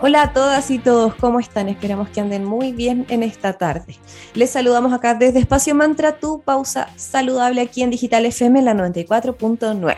Hola 0.00 0.22
a 0.22 0.32
todas 0.32 0.70
y 0.70 0.78
todos, 0.78 1.16
¿cómo 1.16 1.40
están? 1.40 1.68
Esperamos 1.68 2.08
que 2.10 2.20
anden 2.20 2.44
muy 2.44 2.70
bien 2.70 3.04
en 3.08 3.24
esta 3.24 3.54
tarde. 3.54 3.96
Les 4.32 4.48
saludamos 4.48 4.92
acá 4.92 5.14
desde 5.14 5.40
Espacio 5.40 5.74
Mantra, 5.74 6.20
tu 6.20 6.40
pausa 6.40 6.88
saludable 6.94 7.60
aquí 7.60 7.82
en 7.82 7.90
Digital 7.90 8.24
FM, 8.24 8.62
la 8.62 8.74
94.9. 8.74 9.96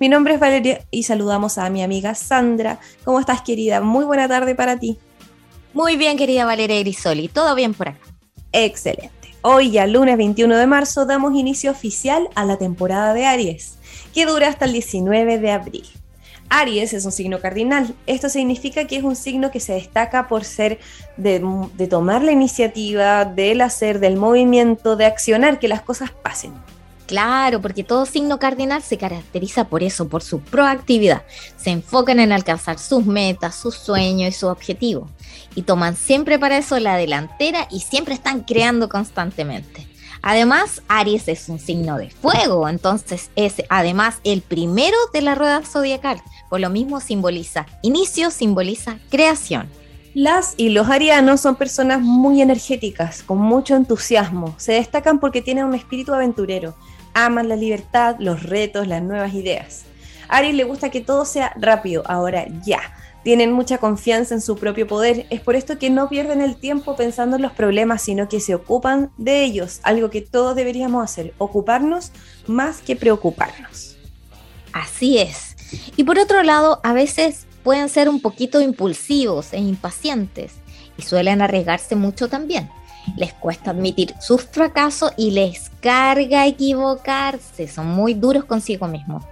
Mi 0.00 0.10
nombre 0.10 0.34
es 0.34 0.40
Valeria 0.40 0.84
y 0.90 1.04
saludamos 1.04 1.56
a 1.56 1.70
mi 1.70 1.82
amiga 1.82 2.14
Sandra. 2.14 2.78
¿Cómo 3.04 3.20
estás, 3.20 3.40
querida? 3.40 3.80
Muy 3.80 4.04
buena 4.04 4.28
tarde 4.28 4.54
para 4.54 4.78
ti. 4.78 4.98
Muy 5.72 5.96
bien, 5.96 6.18
querida 6.18 6.44
Valeria 6.44 6.80
Grisoli. 6.80 7.28
¿Todo 7.28 7.54
bien 7.54 7.72
por 7.72 7.88
acá? 7.88 8.00
Excelente. 8.52 9.34
Hoy, 9.40 9.70
ya 9.70 9.86
lunes 9.86 10.18
21 10.18 10.58
de 10.58 10.66
marzo, 10.66 11.06
damos 11.06 11.34
inicio 11.34 11.70
oficial 11.70 12.28
a 12.34 12.44
la 12.44 12.58
temporada 12.58 13.14
de 13.14 13.24
Aries, 13.24 13.78
que 14.12 14.26
dura 14.26 14.48
hasta 14.48 14.66
el 14.66 14.72
19 14.72 15.38
de 15.38 15.50
abril. 15.52 15.86
Aries 16.50 16.92
es 16.92 17.04
un 17.04 17.12
signo 17.12 17.40
cardinal. 17.40 17.94
Esto 18.06 18.28
significa 18.28 18.86
que 18.86 18.96
es 18.96 19.04
un 19.04 19.16
signo 19.16 19.50
que 19.50 19.60
se 19.60 19.74
destaca 19.74 20.28
por 20.28 20.44
ser 20.44 20.78
de, 21.16 21.40
tomar 21.88 22.22
la 22.22 22.32
iniciativa, 22.32 23.24
del 23.24 23.60
hacer, 23.60 24.00
del 24.00 24.16
movimiento, 24.16 24.96
de 24.96 25.06
accionar, 25.06 25.58
que 25.58 25.68
las 25.68 25.82
cosas 25.82 26.10
pasen. 26.10 26.52
Claro, 27.06 27.62
porque 27.62 27.84
todo 27.84 28.04
signo 28.04 28.38
cardinal 28.38 28.82
se 28.82 28.98
caracteriza 28.98 29.64
por 29.64 29.82
eso, 29.82 30.08
por 30.08 30.22
su 30.22 30.40
proactividad. 30.40 31.22
Se 31.56 31.70
enfocan 31.70 32.20
en 32.20 32.32
alcanzar 32.32 32.78
sus 32.78 33.06
metas, 33.06 33.54
sus 33.54 33.76
sueños 33.76 34.28
y 34.28 34.32
sus 34.32 34.50
objetivos. 34.50 35.10
Y 35.54 35.62
toman 35.62 35.96
siempre 35.96 36.38
para 36.38 36.58
eso 36.58 36.78
la 36.78 36.96
delantera 36.96 37.66
y 37.70 37.80
siempre 37.80 38.12
están 38.12 38.42
creando 38.42 38.90
constantemente. 38.90 39.88
Además, 40.22 40.82
Aries 40.88 41.28
es 41.28 41.48
un 41.48 41.58
signo 41.58 41.96
de 41.96 42.10
fuego, 42.10 42.68
entonces 42.68 43.30
es 43.36 43.62
además 43.68 44.16
el 44.24 44.42
primero 44.42 44.96
de 45.12 45.22
la 45.22 45.34
rueda 45.34 45.62
zodiacal. 45.62 46.20
Por 46.48 46.60
lo 46.60 46.70
mismo 46.70 47.00
simboliza 47.00 47.66
inicio, 47.82 48.30
simboliza 48.30 48.98
creación. 49.10 49.68
Las 50.14 50.54
y 50.56 50.70
los 50.70 50.88
arianos 50.88 51.40
son 51.40 51.56
personas 51.56 52.00
muy 52.00 52.42
energéticas, 52.42 53.22
con 53.22 53.38
mucho 53.38 53.76
entusiasmo. 53.76 54.54
Se 54.58 54.72
destacan 54.72 55.20
porque 55.20 55.42
tienen 55.42 55.64
un 55.64 55.74
espíritu 55.74 56.14
aventurero. 56.14 56.74
Aman 57.14 57.48
la 57.48 57.56
libertad, 57.56 58.16
los 58.18 58.42
retos, 58.42 58.86
las 58.86 59.02
nuevas 59.02 59.34
ideas. 59.34 59.84
A 60.28 60.38
Aries 60.38 60.54
le 60.54 60.64
gusta 60.64 60.90
que 60.90 61.00
todo 61.00 61.24
sea 61.24 61.52
rápido, 61.56 62.02
ahora 62.06 62.46
ya 62.64 62.80
tienen 63.22 63.52
mucha 63.52 63.78
confianza 63.78 64.34
en 64.34 64.40
su 64.40 64.56
propio 64.56 64.86
poder. 64.86 65.26
Es 65.30 65.40
por 65.40 65.56
esto 65.56 65.78
que 65.78 65.90
no 65.90 66.08
pierden 66.08 66.40
el 66.40 66.56
tiempo 66.56 66.96
pensando 66.96 67.36
en 67.36 67.42
los 67.42 67.52
problemas, 67.52 68.02
sino 68.02 68.28
que 68.28 68.40
se 68.40 68.54
ocupan 68.54 69.10
de 69.18 69.44
ellos, 69.44 69.80
algo 69.82 70.10
que 70.10 70.22
todos 70.22 70.56
deberíamos 70.56 71.04
hacer, 71.04 71.34
ocuparnos 71.38 72.12
más 72.46 72.80
que 72.80 72.96
preocuparnos. 72.96 73.98
Así 74.72 75.18
es. 75.18 75.47
Y 75.96 76.04
por 76.04 76.18
otro 76.18 76.42
lado, 76.42 76.80
a 76.82 76.92
veces 76.92 77.46
pueden 77.62 77.88
ser 77.88 78.08
un 78.08 78.20
poquito 78.20 78.60
impulsivos 78.60 79.52
e 79.52 79.58
impacientes 79.58 80.54
y 80.96 81.02
suelen 81.02 81.42
arriesgarse 81.42 81.96
mucho 81.96 82.28
también. 82.28 82.70
Les 83.16 83.32
cuesta 83.32 83.70
admitir 83.70 84.14
sus 84.20 84.42
fracasos 84.42 85.12
y 85.16 85.30
les 85.30 85.70
carga 85.80 86.46
equivocarse, 86.46 87.68
son 87.68 87.86
muy 87.88 88.14
duros 88.14 88.44
consigo 88.44 88.86
mismos. 88.86 89.24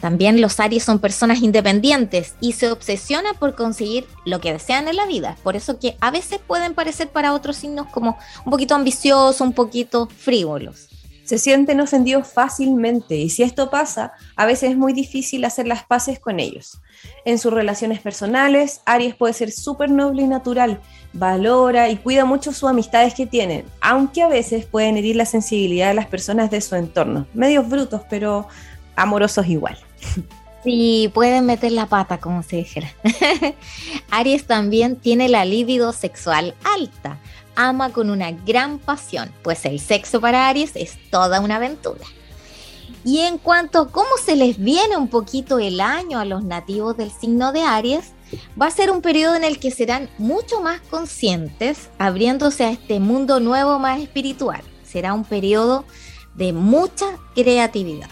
También 0.00 0.40
los 0.42 0.60
Aries 0.60 0.82
son 0.82 0.98
personas 0.98 1.40
independientes 1.40 2.34
y 2.40 2.52
se 2.52 2.70
obsesionan 2.70 3.36
por 3.36 3.54
conseguir 3.54 4.06
lo 4.26 4.38
que 4.38 4.52
desean 4.52 4.86
en 4.86 4.96
la 4.96 5.06
vida. 5.06 5.36
Por 5.42 5.56
eso 5.56 5.78
que 5.78 5.96
a 6.00 6.10
veces 6.10 6.40
pueden 6.46 6.74
parecer 6.74 7.08
para 7.08 7.32
otros 7.32 7.56
signos 7.56 7.86
como 7.86 8.18
un 8.44 8.50
poquito 8.50 8.74
ambiciosos, 8.74 9.40
un 9.40 9.54
poquito 9.54 10.06
frívolos. 10.06 10.88
Se 11.24 11.38
sienten 11.38 11.80
ofendidos 11.80 12.28
fácilmente 12.28 13.16
y 13.16 13.30
si 13.30 13.42
esto 13.42 13.70
pasa, 13.70 14.12
a 14.36 14.46
veces 14.46 14.70
es 14.70 14.76
muy 14.76 14.92
difícil 14.92 15.44
hacer 15.44 15.66
las 15.66 15.84
paces 15.84 16.18
con 16.18 16.38
ellos. 16.38 16.80
En 17.24 17.38
sus 17.38 17.52
relaciones 17.52 18.00
personales, 18.00 18.82
Aries 18.84 19.14
puede 19.14 19.32
ser 19.32 19.50
súper 19.50 19.90
noble 19.90 20.22
y 20.22 20.26
natural, 20.26 20.80
valora 21.12 21.88
y 21.88 21.96
cuida 21.96 22.24
mucho 22.24 22.52
sus 22.52 22.68
amistades 22.68 23.14
que 23.14 23.26
tienen, 23.26 23.64
aunque 23.80 24.22
a 24.22 24.28
veces 24.28 24.66
pueden 24.66 24.96
herir 24.96 25.16
la 25.16 25.26
sensibilidad 25.26 25.88
de 25.88 25.94
las 25.94 26.06
personas 26.06 26.50
de 26.50 26.60
su 26.60 26.74
entorno. 26.74 27.26
Medios 27.32 27.68
brutos, 27.68 28.02
pero 28.10 28.46
amorosos 28.96 29.46
igual. 29.46 29.78
Sí, 30.64 31.10
pueden 31.12 31.44
meter 31.44 31.72
la 31.72 31.86
pata, 31.86 32.18
como 32.18 32.42
se 32.42 32.56
dijera. 32.56 32.90
Aries 34.10 34.46
también 34.46 34.96
tiene 34.96 35.28
la 35.28 35.44
libido 35.44 35.92
sexual 35.92 36.54
alta. 36.64 37.18
Ama 37.56 37.90
con 37.90 38.10
una 38.10 38.32
gran 38.32 38.78
pasión, 38.78 39.32
pues 39.42 39.64
el 39.64 39.80
sexo 39.80 40.20
para 40.20 40.48
Aries 40.48 40.72
es 40.74 40.98
toda 41.10 41.40
una 41.40 41.56
aventura. 41.56 42.04
Y 43.04 43.20
en 43.20 43.38
cuanto 43.38 43.80
a 43.80 43.90
cómo 43.90 44.10
se 44.24 44.34
les 44.34 44.58
viene 44.58 44.96
un 44.96 45.08
poquito 45.08 45.58
el 45.58 45.80
año 45.80 46.18
a 46.18 46.24
los 46.24 46.42
nativos 46.42 46.96
del 46.96 47.10
signo 47.10 47.52
de 47.52 47.62
Aries, 47.62 48.12
va 48.60 48.66
a 48.66 48.70
ser 48.70 48.90
un 48.90 49.02
periodo 49.02 49.36
en 49.36 49.44
el 49.44 49.58
que 49.60 49.70
serán 49.70 50.08
mucho 50.18 50.60
más 50.60 50.80
conscientes, 50.80 51.90
abriéndose 51.98 52.64
a 52.64 52.70
este 52.70 53.00
mundo 53.00 53.40
nuevo 53.40 53.78
más 53.78 54.00
espiritual. 54.00 54.62
Será 54.84 55.12
un 55.12 55.24
periodo 55.24 55.84
de 56.34 56.52
mucha 56.52 57.06
creatividad 57.34 58.08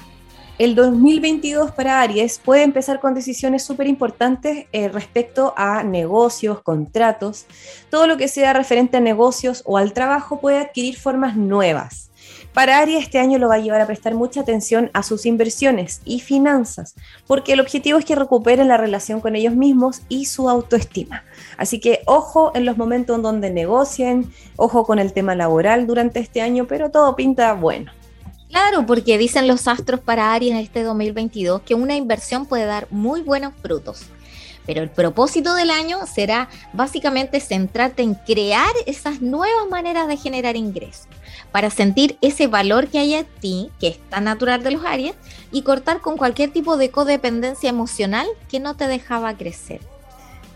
el 0.64 0.76
2022 0.76 1.72
para 1.72 2.00
Aries 2.00 2.38
puede 2.38 2.62
empezar 2.62 3.00
con 3.00 3.14
decisiones 3.14 3.64
súper 3.64 3.88
importantes 3.88 4.66
eh, 4.70 4.88
respecto 4.88 5.54
a 5.56 5.82
negocios, 5.82 6.62
contratos. 6.62 7.46
Todo 7.90 8.06
lo 8.06 8.16
que 8.16 8.28
sea 8.28 8.52
referente 8.52 8.98
a 8.98 9.00
negocios 9.00 9.62
o 9.66 9.76
al 9.76 9.92
trabajo 9.92 10.40
puede 10.40 10.58
adquirir 10.58 10.96
formas 10.96 11.36
nuevas. 11.36 12.12
Para 12.54 12.78
Aries 12.78 13.02
este 13.02 13.18
año 13.18 13.38
lo 13.38 13.48
va 13.48 13.56
a 13.56 13.58
llevar 13.58 13.80
a 13.80 13.88
prestar 13.88 14.14
mucha 14.14 14.42
atención 14.42 14.88
a 14.92 15.02
sus 15.02 15.26
inversiones 15.26 16.00
y 16.04 16.20
finanzas, 16.20 16.94
porque 17.26 17.54
el 17.54 17.60
objetivo 17.60 17.98
es 17.98 18.04
que 18.04 18.14
recuperen 18.14 18.68
la 18.68 18.76
relación 18.76 19.20
con 19.20 19.34
ellos 19.34 19.56
mismos 19.56 20.02
y 20.08 20.26
su 20.26 20.48
autoestima. 20.48 21.24
Así 21.56 21.80
que 21.80 22.02
ojo 22.06 22.52
en 22.54 22.66
los 22.66 22.76
momentos 22.76 23.16
en 23.16 23.22
donde 23.22 23.50
negocien, 23.50 24.30
ojo 24.54 24.84
con 24.84 25.00
el 25.00 25.12
tema 25.12 25.34
laboral 25.34 25.88
durante 25.88 26.20
este 26.20 26.40
año, 26.40 26.68
pero 26.68 26.92
todo 26.92 27.16
pinta 27.16 27.52
bueno. 27.54 27.90
Claro, 28.52 28.84
porque 28.84 29.16
dicen 29.16 29.48
los 29.48 29.66
astros 29.66 30.00
para 30.00 30.34
Aries 30.34 30.62
este 30.62 30.82
2022 30.82 31.62
que 31.62 31.74
una 31.74 31.96
inversión 31.96 32.44
puede 32.44 32.66
dar 32.66 32.86
muy 32.90 33.22
buenos 33.22 33.54
frutos. 33.62 34.02
Pero 34.66 34.82
el 34.82 34.90
propósito 34.90 35.54
del 35.54 35.70
año 35.70 36.06
será 36.06 36.50
básicamente 36.74 37.40
centrarte 37.40 38.02
en 38.02 38.14
crear 38.14 38.70
esas 38.86 39.22
nuevas 39.22 39.70
maneras 39.70 40.06
de 40.06 40.18
generar 40.18 40.56
ingresos, 40.56 41.08
para 41.50 41.70
sentir 41.70 42.18
ese 42.20 42.46
valor 42.46 42.88
que 42.88 42.98
hay 42.98 43.14
en 43.14 43.26
ti, 43.40 43.70
que 43.80 43.88
es 43.88 43.98
tan 44.10 44.24
natural 44.24 44.62
de 44.62 44.72
los 44.72 44.84
Aries, 44.84 45.14
y 45.50 45.62
cortar 45.62 46.00
con 46.02 46.19
cualquier 46.19 46.52
tipo 46.52 46.76
de 46.76 46.90
codependencia 46.90 47.70
emocional 47.70 48.26
que 48.50 48.60
no 48.60 48.76
te 48.76 48.86
dejaba 48.86 49.34
crecer. 49.34 49.80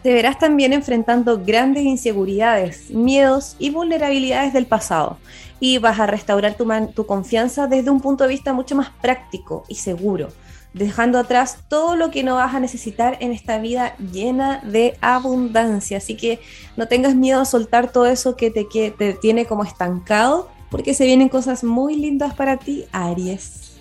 Te 0.06 0.14
verás 0.14 0.38
también 0.38 0.72
enfrentando 0.72 1.42
grandes 1.44 1.82
inseguridades, 1.82 2.90
miedos 2.90 3.56
y 3.58 3.70
vulnerabilidades 3.70 4.52
del 4.52 4.64
pasado 4.64 5.18
y 5.58 5.78
vas 5.78 5.98
a 5.98 6.06
restaurar 6.06 6.56
tu, 6.56 6.64
tu 6.94 7.06
confianza 7.06 7.66
desde 7.66 7.90
un 7.90 8.00
punto 8.00 8.22
de 8.22 8.30
vista 8.30 8.52
mucho 8.52 8.76
más 8.76 8.90
práctico 9.02 9.64
y 9.66 9.74
seguro, 9.74 10.28
dejando 10.74 11.18
atrás 11.18 11.58
todo 11.66 11.96
lo 11.96 12.12
que 12.12 12.22
no 12.22 12.36
vas 12.36 12.54
a 12.54 12.60
necesitar 12.60 13.16
en 13.18 13.32
esta 13.32 13.58
vida 13.58 13.96
llena 13.98 14.60
de 14.60 14.96
abundancia. 15.00 15.98
Así 15.98 16.16
que 16.16 16.38
no 16.76 16.86
tengas 16.86 17.16
miedo 17.16 17.40
a 17.40 17.44
soltar 17.44 17.90
todo 17.90 18.06
eso 18.06 18.36
que 18.36 18.52
te, 18.52 18.68
que 18.68 18.92
te 18.92 19.12
tiene 19.12 19.46
como 19.46 19.64
estancado, 19.64 20.48
porque 20.70 20.94
se 20.94 21.04
vienen 21.04 21.28
cosas 21.28 21.64
muy 21.64 21.96
lindas 21.96 22.32
para 22.32 22.58
ti, 22.58 22.84
Aries. 22.92 23.72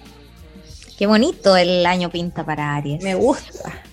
Qué 0.98 1.06
bonito 1.06 1.56
el 1.56 1.86
año 1.86 2.10
pinta 2.10 2.44
para 2.44 2.76
Aries. 2.76 3.04
Me 3.04 3.14
gusta. 3.14 3.84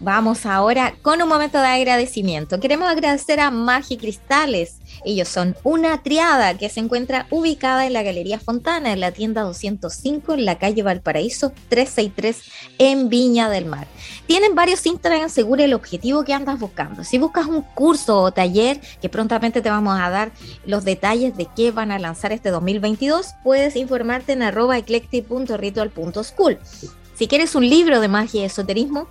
Vamos 0.00 0.44
ahora 0.44 0.94
con 1.02 1.22
un 1.22 1.28
momento 1.28 1.60
de 1.60 1.68
agradecimiento. 1.68 2.58
Queremos 2.58 2.88
agradecer 2.88 3.38
a 3.38 3.50
Magi 3.50 3.96
Cristales. 3.96 4.78
Ellos 5.04 5.28
son 5.28 5.56
una 5.62 6.02
triada 6.02 6.58
que 6.58 6.68
se 6.68 6.80
encuentra 6.80 7.26
ubicada 7.30 7.86
en 7.86 7.92
la 7.92 8.02
Galería 8.02 8.40
Fontana, 8.40 8.92
en 8.92 9.00
la 9.00 9.12
tienda 9.12 9.42
205, 9.42 10.34
en 10.34 10.44
la 10.44 10.58
calle 10.58 10.82
Valparaíso 10.82 11.52
363, 11.68 12.42
en 12.78 13.08
Viña 13.08 13.48
del 13.48 13.66
Mar. 13.66 13.86
Tienen 14.26 14.54
varios 14.54 14.84
Instagram, 14.84 15.30
seguro 15.30 15.62
el 15.62 15.74
objetivo 15.74 16.24
que 16.24 16.34
andas 16.34 16.58
buscando. 16.58 17.04
Si 17.04 17.18
buscas 17.18 17.46
un 17.46 17.62
curso 17.62 18.20
o 18.20 18.32
taller, 18.32 18.80
que 19.00 19.08
prontamente 19.08 19.62
te 19.62 19.70
vamos 19.70 19.98
a 20.00 20.10
dar 20.10 20.32
los 20.66 20.84
detalles 20.84 21.36
de 21.36 21.46
qué 21.54 21.70
van 21.70 21.92
a 21.92 21.98
lanzar 21.98 22.32
este 22.32 22.50
2022, 22.50 23.28
puedes 23.44 23.76
informarte 23.76 24.32
en 24.32 24.42
arroba 24.42 24.76
eclectic.ritual.school. 24.76 26.58
Si 27.14 27.28
quieres 27.28 27.54
un 27.54 27.68
libro 27.68 28.00
de 28.00 28.08
magia 28.08 28.42
y 28.42 28.44
esoterismo, 28.44 29.06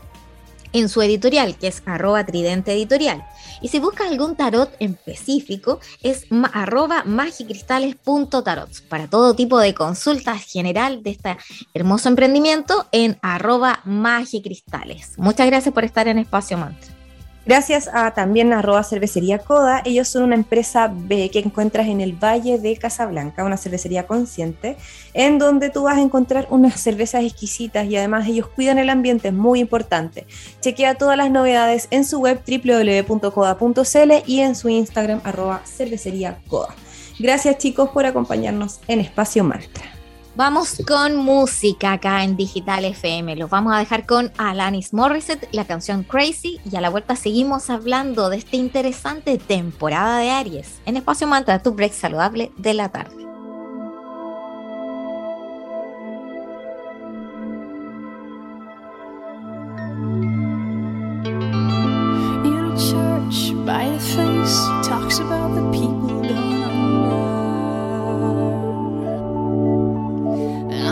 en 0.74 0.90
su 0.90 1.02
editorial, 1.02 1.58
que 1.58 1.68
es 1.68 1.82
arroba 1.86 2.26
tridente 2.26 2.74
editorial. 2.74 3.26
Y 3.62 3.70
si 3.70 3.80
buscas 3.80 4.10
algún 4.10 4.36
tarot 4.36 4.76
en 4.80 4.94
específico, 4.94 5.80
es 6.02 6.26
arroba 6.52 7.04
magicristales.tarot. 7.06 8.88
Para 8.90 9.08
todo 9.08 9.36
tipo 9.36 9.60
de 9.60 9.74
consultas 9.74 10.44
general 10.44 11.04
de 11.04 11.12
este 11.12 11.38
hermoso 11.74 12.10
emprendimiento 12.10 12.88
en 12.92 13.18
arroba 13.22 13.82
magicristales. 13.86 15.18
Muchas 15.18 15.48
gracias 15.48 15.74
por 15.74 15.86
estar 15.86 16.08
en 16.08 16.18
Espacio 16.18 16.58
Mantra. 16.58 17.03
Gracias 17.46 17.90
a 17.92 18.14
también 18.14 18.54
arroba 18.54 18.84
cervecería 18.84 19.40
Coda. 19.40 19.82
Ellos 19.84 20.08
son 20.08 20.24
una 20.24 20.36
empresa 20.36 20.90
B 20.94 21.30
que 21.30 21.40
encuentras 21.40 21.88
en 21.88 22.00
el 22.00 22.14
Valle 22.14 22.58
de 22.58 22.78
Casablanca, 22.78 23.44
una 23.44 23.58
cervecería 23.58 24.08
consciente, 24.08 24.78
en 25.14 25.40
donde 25.40 25.70
tú 25.70 25.84
vas 25.84 25.98
a 25.98 26.02
encontrar 26.02 26.48
unas 26.50 26.80
cervezas 26.80 27.24
exquisitas 27.24 27.86
y 27.88 27.98
además 27.98 28.28
ellos 28.28 28.48
cuidan 28.48 28.80
el 28.80 28.90
ambiente, 28.90 29.28
es 29.28 29.34
muy 29.34 29.60
importante. 29.60 30.26
Chequea 30.62 30.96
todas 30.96 31.18
las 31.18 31.32
novedades 31.32 31.88
en 31.92 32.06
su 32.06 32.20
web 32.20 32.40
www.coda.cl 32.48 34.12
y 34.26 34.40
en 34.40 34.56
su 34.56 34.70
Instagram 34.70 35.20
arroba 35.26 35.62
cervecería 35.66 36.40
Coda. 36.48 36.74
Gracias 37.20 37.58
chicos 37.58 37.90
por 37.90 38.06
acompañarnos 38.06 38.80
en 38.88 39.02
Espacio 39.02 39.44
Mantra. 39.44 39.93
Vamos 40.36 40.82
con 40.88 41.16
música 41.16 41.94
acá 41.94 42.24
en 42.24 42.36
Digital 42.36 42.86
FM. 42.86 43.36
Los 43.36 43.52
vamos 43.52 43.72
a 43.76 43.78
dejar 43.78 44.08
con 44.08 44.32
Alanis 44.38 44.92
Morissette, 44.92 45.48
la 45.52 45.66
canción 45.66 46.02
Crazy. 46.04 46.60
Y 46.70 46.76
a 46.76 46.82
la 46.82 46.90
vuelta 46.90 47.16
seguimos 47.16 47.70
hablando 47.70 48.30
de 48.30 48.38
esta 48.38 48.56
interesante 48.56 49.38
temporada 49.38 50.18
de 50.18 50.32
Aries 50.32 50.82
en 50.88 50.98
Espacio 50.98 51.28
Mantra, 51.28 51.62
tu 51.62 51.74
break 51.74 51.94
saludable 51.94 52.52
de 52.58 52.74
la 52.74 52.90
tarde. 52.90 53.24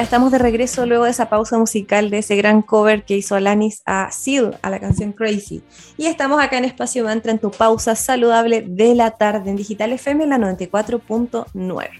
estamos 0.00 0.32
de 0.32 0.38
regreso 0.38 0.86
luego 0.86 1.04
de 1.04 1.10
esa 1.10 1.28
pausa 1.28 1.58
musical 1.58 2.08
de 2.08 2.18
ese 2.18 2.36
gran 2.36 2.62
cover 2.62 3.04
que 3.04 3.16
hizo 3.16 3.34
Alanis 3.34 3.82
a 3.84 4.10
Seal, 4.10 4.58
a 4.62 4.70
la 4.70 4.80
canción 4.80 5.12
Crazy. 5.12 5.62
Y 5.98 6.06
estamos 6.06 6.42
acá 6.42 6.56
en 6.56 6.64
Espacio 6.64 7.04
Mantra 7.04 7.32
en 7.32 7.38
tu 7.38 7.50
pausa 7.50 7.94
saludable 7.94 8.64
de 8.66 8.94
la 8.94 9.12
tarde 9.12 9.50
en 9.50 9.56
Digital 9.56 9.92
FM, 9.92 10.26
la 10.26 10.38
94.9. 10.38 11.90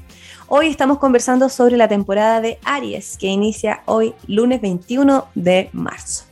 Hoy 0.49 0.68
estamos 0.68 0.99
conversando 0.99 1.49
sobre 1.49 1.76
la 1.76 1.88
temporada 1.88 2.40
de 2.40 2.58
Aries, 2.64 3.18
que 3.18 3.26
inicia 3.26 3.82
hoy, 3.84 4.14
lunes 4.26 4.61
21 4.61 5.28
de 5.34 5.68
marzo. 5.72 6.25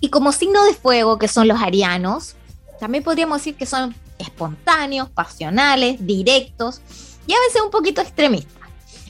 Y 0.00 0.10
como 0.10 0.32
signo 0.32 0.64
de 0.64 0.74
fuego, 0.74 1.18
que 1.18 1.28
son 1.28 1.48
los 1.48 1.62
arianos, 1.62 2.36
también 2.78 3.04
podríamos 3.04 3.38
decir 3.38 3.54
que 3.54 3.66
son 3.66 3.94
espontáneos, 4.18 5.08
pasionales, 5.08 6.04
directos 6.06 6.82
y 7.26 7.32
a 7.32 7.40
veces 7.46 7.62
un 7.62 7.70
poquito 7.70 8.02
extremistas. 8.02 8.63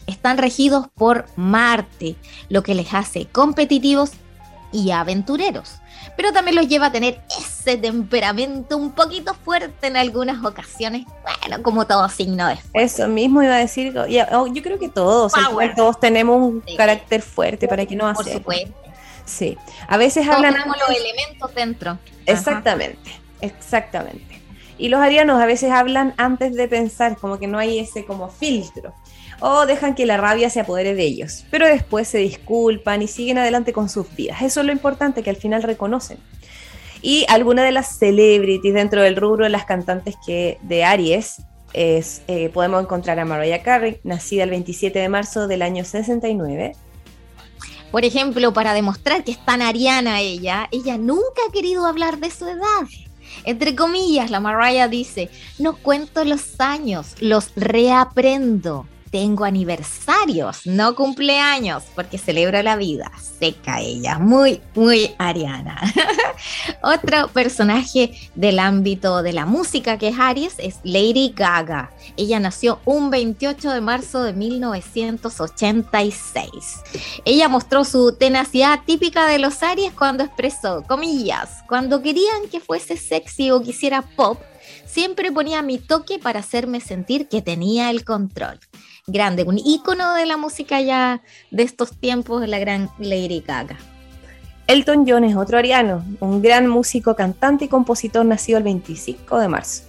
Están 0.06 0.38
regidos 0.38 0.88
por 0.94 1.26
Marte, 1.36 2.16
lo 2.48 2.62
que 2.62 2.74
les 2.74 2.92
hace 2.94 3.26
competitivos 3.26 4.12
y 4.72 4.90
aventureros 4.90 5.80
pero 6.16 6.32
también 6.32 6.56
los 6.56 6.68
lleva 6.68 6.86
a 6.86 6.92
tener 6.92 7.20
ese 7.38 7.76
temperamento 7.76 8.76
un 8.76 8.92
poquito 8.92 9.34
fuerte 9.34 9.86
en 9.86 9.96
algunas 9.96 10.44
ocasiones, 10.44 11.04
bueno, 11.22 11.62
como 11.62 11.86
todo 11.86 12.08
signo 12.08 12.48
de 12.48 12.58
Eso 12.72 13.08
mismo 13.08 13.42
iba 13.42 13.54
a 13.54 13.58
decir, 13.58 13.96
oh, 13.96 14.46
yo 14.46 14.62
creo 14.62 14.78
que 14.78 14.88
todos, 14.88 15.32
todos 15.76 16.00
tenemos 16.00 16.40
un 16.40 16.62
carácter 16.76 17.22
fuerte 17.22 17.66
para 17.68 17.86
que 17.86 17.96
no 17.96 18.06
hacer. 18.06 18.24
Por 18.24 18.32
supuesto. 18.34 18.74
Sí, 19.24 19.56
a 19.88 19.96
veces 19.96 20.24
todos 20.24 20.36
hablan... 20.36 20.52
Tenemos 20.52 20.76
los 20.78 20.96
elementos 20.96 21.54
dentro. 21.54 21.98
Exactamente, 22.26 23.10
exactamente. 23.40 24.42
Y 24.76 24.88
los 24.88 25.00
arianos 25.00 25.40
a 25.40 25.46
veces 25.46 25.70
hablan 25.70 26.14
antes 26.16 26.54
de 26.54 26.68
pensar, 26.68 27.16
como 27.16 27.38
que 27.38 27.46
no 27.46 27.58
hay 27.58 27.78
ese 27.78 28.04
como 28.04 28.28
filtro 28.28 28.92
o 29.40 29.66
dejan 29.66 29.94
que 29.94 30.06
la 30.06 30.16
rabia 30.16 30.50
se 30.50 30.60
apodere 30.60 30.94
de 30.94 31.04
ellos, 31.04 31.44
pero 31.50 31.66
después 31.66 32.08
se 32.08 32.18
disculpan 32.18 33.02
y 33.02 33.08
siguen 33.08 33.38
adelante 33.38 33.72
con 33.72 33.88
sus 33.88 34.14
vidas. 34.14 34.42
Eso 34.42 34.60
es 34.60 34.66
lo 34.66 34.72
importante 34.72 35.22
que 35.22 35.30
al 35.30 35.36
final 35.36 35.62
reconocen. 35.62 36.18
Y 37.02 37.26
alguna 37.28 37.64
de 37.64 37.72
las 37.72 37.98
celebrities 37.98 38.72
dentro 38.72 39.02
del 39.02 39.16
rubro 39.16 39.44
de 39.44 39.50
las 39.50 39.66
cantantes 39.66 40.14
que 40.26 40.58
de 40.62 40.84
Aries 40.84 41.42
es, 41.74 42.22
eh, 42.28 42.48
podemos 42.48 42.82
encontrar 42.82 43.18
a 43.18 43.24
Mariah 43.24 43.62
Carey, 43.62 44.00
nacida 44.04 44.44
el 44.44 44.50
27 44.50 44.98
de 44.98 45.08
marzo 45.08 45.46
del 45.46 45.62
año 45.62 45.84
69. 45.84 46.72
Por 47.90 48.04
ejemplo, 48.04 48.52
para 48.52 48.72
demostrar 48.72 49.22
que 49.22 49.32
es 49.32 49.44
tan 49.44 49.60
ariana 49.60 50.20
ella, 50.20 50.68
ella 50.72 50.96
nunca 50.96 51.42
ha 51.46 51.52
querido 51.52 51.86
hablar 51.86 52.18
de 52.18 52.30
su 52.30 52.46
edad. 52.48 52.88
Entre 53.44 53.76
comillas, 53.76 54.30
la 54.30 54.40
Mariah 54.40 54.88
dice, 54.88 55.28
no 55.58 55.76
cuento 55.76 56.24
los 56.24 56.58
años, 56.60 57.16
los 57.20 57.52
reaprendo 57.54 58.86
tengo 59.14 59.44
aniversarios, 59.44 60.66
no 60.66 60.96
cumpleaños, 60.96 61.84
porque 61.94 62.18
celebro 62.18 62.60
la 62.64 62.74
vida. 62.74 63.12
Seca 63.38 63.80
ella, 63.80 64.18
muy, 64.18 64.60
muy 64.74 65.14
ariana. 65.18 65.80
Otro 66.82 67.28
personaje 67.28 68.12
del 68.34 68.58
ámbito 68.58 69.22
de 69.22 69.32
la 69.32 69.46
música 69.46 69.98
que 69.98 70.08
es 70.08 70.18
Aries 70.18 70.56
es 70.58 70.80
Lady 70.82 71.32
Gaga. 71.32 71.92
Ella 72.16 72.40
nació 72.40 72.80
un 72.86 73.10
28 73.10 73.70
de 73.70 73.80
marzo 73.80 74.24
de 74.24 74.32
1986. 74.32 76.50
Ella 77.24 77.48
mostró 77.48 77.84
su 77.84 78.16
tenacidad 78.16 78.80
típica 78.84 79.28
de 79.28 79.38
los 79.38 79.62
Aries 79.62 79.92
cuando 79.92 80.24
expresó, 80.24 80.82
comillas, 80.88 81.62
cuando 81.68 82.02
querían 82.02 82.48
que 82.50 82.58
fuese 82.58 82.96
sexy 82.96 83.52
o 83.52 83.62
quisiera 83.62 84.02
pop, 84.02 84.40
siempre 84.84 85.30
ponía 85.30 85.62
mi 85.62 85.78
toque 85.78 86.18
para 86.18 86.40
hacerme 86.40 86.80
sentir 86.80 87.28
que 87.28 87.42
tenía 87.42 87.90
el 87.90 88.04
control 88.04 88.58
grande, 89.06 89.44
un 89.44 89.58
ícono 89.58 90.14
de 90.14 90.26
la 90.26 90.36
música 90.36 90.80
ya 90.80 91.20
de 91.50 91.62
estos 91.62 91.92
tiempos, 91.92 92.48
la 92.48 92.58
gran 92.58 92.90
Lady 92.98 93.40
Gaga. 93.46 93.76
Elton 94.66 95.04
John 95.06 95.24
es 95.24 95.36
otro 95.36 95.58
ariano, 95.58 96.02
un 96.20 96.40
gran 96.40 96.68
músico, 96.68 97.14
cantante 97.14 97.66
y 97.66 97.68
compositor 97.68 98.24
nacido 98.24 98.58
el 98.58 98.64
25 98.64 99.38
de 99.38 99.48
marzo. 99.48 99.82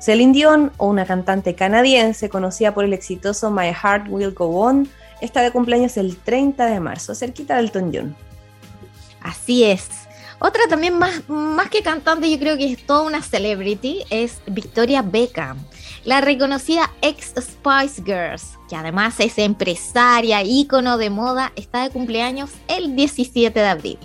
Celine 0.00 0.32
Dion, 0.32 0.72
o 0.78 0.88
una 0.88 1.04
cantante 1.04 1.54
canadiense 1.54 2.30
conocida 2.30 2.72
por 2.72 2.84
el 2.84 2.94
exitoso 2.94 3.50
My 3.50 3.72
Heart 3.72 4.06
Will 4.08 4.32
Go 4.32 4.46
On, 4.46 4.88
está 5.20 5.42
de 5.42 5.52
cumpleaños 5.52 5.96
el 5.98 6.16
30 6.16 6.66
de 6.66 6.80
marzo, 6.80 7.14
cerquita 7.14 7.54
de 7.54 7.60
Elton 7.60 7.92
John. 7.94 8.16
Así 9.20 9.64
es. 9.64 9.86
Otra 10.38 10.62
también 10.68 10.98
más, 10.98 11.28
más 11.28 11.68
que 11.68 11.82
cantante, 11.82 12.28
yo 12.28 12.38
creo 12.38 12.56
que 12.56 12.72
es 12.72 12.84
toda 12.84 13.02
una 13.02 13.22
celebrity, 13.22 14.02
es 14.10 14.40
Victoria 14.46 15.02
Beckham 15.02 15.58
la 16.04 16.20
reconocida 16.20 16.90
ex 17.00 17.32
Spice 17.38 18.02
Girls, 18.04 18.58
que 18.68 18.76
además 18.76 19.20
es 19.20 19.38
empresaria, 19.38 20.42
ícono 20.42 20.98
de 20.98 21.10
moda, 21.10 21.52
está 21.56 21.82
de 21.82 21.90
cumpleaños 21.90 22.50
el 22.68 22.96
17 22.96 23.58
de 23.58 23.66
abril. 23.66 23.98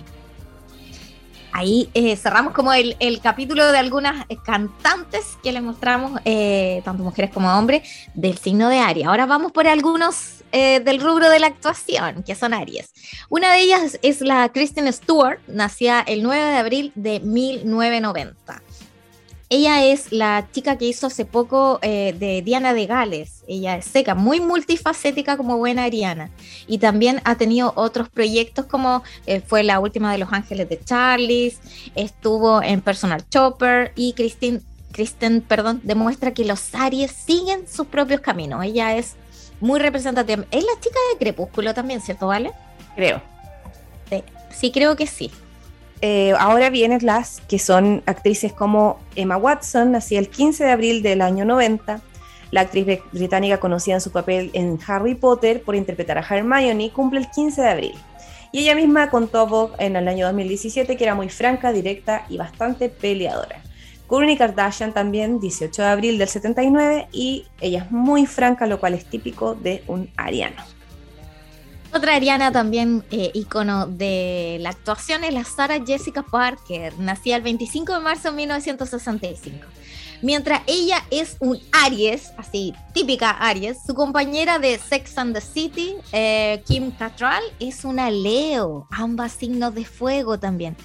Ahí 1.52 1.90
eh, 1.94 2.14
cerramos 2.14 2.52
como 2.52 2.72
el, 2.72 2.96
capítulo 3.20 3.72
de 3.72 3.78
algunas 3.78 4.26
cantantes 4.44 5.36
que 5.42 5.50
les 5.50 5.62
mostramos, 5.62 6.20
eh, 6.24 6.82
tanto 6.84 7.02
mujeres 7.02 7.32
como 7.32 7.52
hombres, 7.52 8.06
del 8.14 8.38
signo 8.38 8.68
de 8.68 8.78
Aries. 8.78 9.06
Ahora 9.06 9.26
vamos 9.26 9.50
por 9.50 9.66
algunos 9.66 10.44
eh, 10.52 10.78
del 10.80 11.00
rubro 11.00 11.28
de 11.28 11.40
la 11.40 11.48
actuación, 11.48 12.22
que 12.22 12.34
son 12.36 12.54
Aries. 12.54 12.92
Una 13.28 13.52
de 13.52 13.60
ellas 13.60 13.98
es 14.02 14.20
la 14.20 14.48
Kristen 14.50 14.92
Stewart, 14.92 15.40
nacida 15.48 16.00
el 16.02 16.22
9 16.22 16.42
de 16.42 16.56
abril 16.56 16.92
de 16.94 17.20
1990. 17.20 18.62
Ella 19.50 19.82
es 19.82 20.12
la 20.12 20.46
chica 20.52 20.76
que 20.76 20.84
hizo 20.84 21.06
hace 21.06 21.24
poco 21.24 21.78
eh, 21.80 22.14
de 22.18 22.42
Diana 22.42 22.74
de 22.74 22.84
Gales. 22.84 23.44
Ella 23.48 23.78
es 23.78 23.86
seca, 23.86 24.14
muy 24.14 24.40
multifacética 24.40 25.38
como 25.38 25.56
buena 25.56 25.84
Ariana. 25.84 26.30
Y 26.66 26.78
también 26.78 27.22
ha 27.24 27.36
tenido 27.36 27.72
otros 27.74 28.10
proyectos 28.10 28.66
como 28.66 29.02
eh, 29.26 29.40
fue 29.40 29.62
la 29.62 29.80
última 29.80 30.12
de 30.12 30.18
Los 30.18 30.34
Ángeles 30.34 30.68
de 30.68 30.78
Charles, 30.84 31.60
estuvo 31.94 32.62
en 32.62 32.82
Personal 32.82 33.26
Chopper 33.30 33.92
y 33.96 34.12
Kristen, 34.12 34.62
Kristen 34.92 35.40
perdón, 35.40 35.80
demuestra 35.82 36.34
que 36.34 36.44
los 36.44 36.74
Aries 36.74 37.10
siguen 37.10 37.66
sus 37.66 37.86
propios 37.86 38.20
caminos. 38.20 38.62
Ella 38.62 38.98
es 38.98 39.14
muy 39.60 39.80
representativa. 39.80 40.44
Es 40.50 40.62
la 40.62 40.78
chica 40.78 40.98
de 41.12 41.18
Crepúsculo 41.18 41.72
también, 41.72 42.02
¿cierto, 42.02 42.26
Vale? 42.26 42.52
Creo. 42.94 43.22
sí 44.50 44.70
creo 44.72 44.94
que 44.94 45.06
sí. 45.06 45.30
Eh, 46.00 46.32
ahora 46.38 46.70
vienen 46.70 47.00
las 47.02 47.40
que 47.48 47.58
son 47.58 48.02
actrices 48.06 48.52
como 48.52 49.00
Emma 49.16 49.36
Watson, 49.36 49.92
nacida 49.92 50.20
el 50.20 50.28
15 50.28 50.64
de 50.64 50.70
abril 50.70 51.02
del 51.02 51.22
año 51.22 51.44
90, 51.44 52.00
la 52.50 52.60
actriz 52.60 53.00
británica 53.12 53.58
conocida 53.58 53.96
en 53.96 54.00
su 54.00 54.12
papel 54.12 54.50
en 54.52 54.78
Harry 54.86 55.14
Potter 55.14 55.62
por 55.62 55.74
interpretar 55.74 56.18
a 56.18 56.20
Hermione, 56.22 56.90
cumple 56.92 57.20
el 57.20 57.30
15 57.30 57.62
de 57.62 57.68
abril. 57.68 57.94
Y 58.52 58.60
ella 58.60 58.74
misma 58.74 59.10
contó 59.10 59.72
en 59.78 59.96
el 59.96 60.08
año 60.08 60.26
2017 60.26 60.96
que 60.96 61.04
era 61.04 61.14
muy 61.14 61.28
franca, 61.28 61.72
directa 61.72 62.24
y 62.28 62.38
bastante 62.38 62.88
peleadora. 62.88 63.62
Kourtney 64.06 64.38
Kardashian 64.38 64.94
también, 64.94 65.38
18 65.38 65.82
de 65.82 65.88
abril 65.88 66.18
del 66.18 66.28
79, 66.28 67.08
y 67.12 67.44
ella 67.60 67.80
es 67.84 67.90
muy 67.90 68.24
franca, 68.24 68.66
lo 68.66 68.80
cual 68.80 68.94
es 68.94 69.04
típico 69.04 69.54
de 69.54 69.84
un 69.86 70.10
ariano. 70.16 70.77
Otra 71.98 72.14
Ariana 72.14 72.52
también 72.52 73.02
eh, 73.10 73.32
ícono 73.34 73.88
de 73.88 74.58
la 74.60 74.70
actuación 74.70 75.24
es 75.24 75.34
la 75.34 75.42
Sarah 75.42 75.84
Jessica 75.84 76.22
Parker, 76.22 76.96
nacida 76.96 77.34
el 77.34 77.42
25 77.42 77.92
de 77.92 77.98
marzo 77.98 78.30
de 78.30 78.36
1965. 78.36 79.66
Mientras 80.22 80.60
ella 80.68 81.04
es 81.10 81.36
un 81.40 81.58
Aries, 81.72 82.30
así 82.36 82.72
típica 82.94 83.30
Aries, 83.30 83.78
su 83.84 83.94
compañera 83.94 84.60
de 84.60 84.78
Sex 84.78 85.18
and 85.18 85.34
the 85.34 85.40
City, 85.40 85.96
eh, 86.12 86.62
Kim 86.68 86.92
Cattrall, 86.92 87.42
es 87.58 87.84
una 87.84 88.12
Leo, 88.12 88.86
ambas 88.92 89.32
signos 89.32 89.74
de 89.74 89.84
fuego 89.84 90.38
también. 90.38 90.76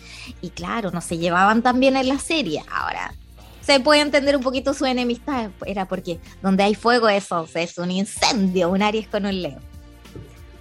Y 0.42 0.50
claro, 0.50 0.90
no 0.90 1.00
se 1.00 1.20
llevaban 1.20 1.62
tan 1.62 1.80
bien 1.80 1.96
en 1.96 2.08
la 2.08 2.18
serie. 2.18 2.64
Ahora, 2.72 3.14
se 3.62 3.80
puede 3.80 4.02
entender 4.02 4.36
un 4.36 4.42
poquito 4.42 4.74
su 4.74 4.88
enemistad, 4.88 5.52
era 5.68 5.88
porque 5.88 6.20
donde 6.42 6.64
hay 6.64 6.74
fuego 6.74 7.08
eso 7.08 7.48
es 7.54 7.78
un 7.78 7.92
incendio, 7.92 8.72
un 8.72 8.82
Aries 8.82 9.08
con 9.08 9.28
un 9.28 9.44
Leo. 9.44 9.73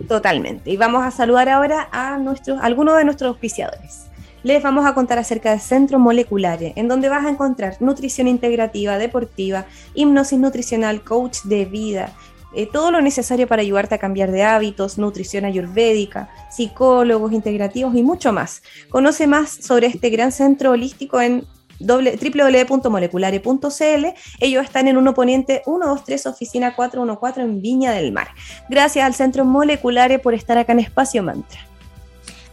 Totalmente. 0.08 0.70
Y 0.70 0.76
vamos 0.76 1.04
a 1.04 1.10
saludar 1.10 1.48
ahora 1.48 1.88
a, 1.92 2.18
nuestros, 2.18 2.58
algunos 2.60 2.96
de 2.96 3.04
nuestros 3.04 3.28
auspiciadores. 3.28 4.06
Les 4.42 4.62
vamos 4.62 4.84
a 4.86 4.94
contar 4.94 5.18
acerca 5.18 5.52
de 5.52 5.60
Centro 5.60 5.98
Moleculares, 5.98 6.72
en 6.76 6.88
donde 6.88 7.08
vas 7.08 7.24
a 7.24 7.30
encontrar 7.30 7.76
nutrición 7.80 8.26
integrativa, 8.26 8.98
deportiva, 8.98 9.66
hipnosis 9.94 10.38
nutricional, 10.38 11.04
coach 11.04 11.42
de 11.44 11.64
vida, 11.64 12.12
eh, 12.54 12.68
todo 12.70 12.90
lo 12.90 13.00
necesario 13.00 13.46
para 13.48 13.62
ayudarte 13.62 13.94
a 13.94 13.98
cambiar 13.98 14.30
de 14.30 14.42
hábitos, 14.42 14.98
nutrición 14.98 15.44
ayurvédica, 15.44 16.28
psicólogos 16.50 17.32
integrativos 17.32 17.94
y 17.94 18.02
mucho 18.02 18.32
más. 18.32 18.62
Conoce 18.90 19.26
más 19.26 19.50
sobre 19.50 19.86
este 19.86 20.10
gran 20.10 20.32
centro 20.32 20.72
holístico 20.72 21.20
en 21.20 21.46
www.moleculare.cl. 21.86 24.06
Ellos 24.40 24.64
están 24.64 24.88
en 24.88 24.96
un 24.96 25.12
Poniente 25.14 25.62
123, 25.64 26.26
oficina 26.26 26.74
414 26.74 27.42
en 27.42 27.60
Viña 27.60 27.92
del 27.92 28.12
Mar. 28.12 28.28
Gracias 28.68 29.04
al 29.04 29.14
Centro 29.14 29.44
Moleculares 29.44 30.20
por 30.20 30.34
estar 30.34 30.58
acá 30.58 30.72
en 30.72 30.80
Espacio 30.80 31.22
Mantra. 31.22 31.71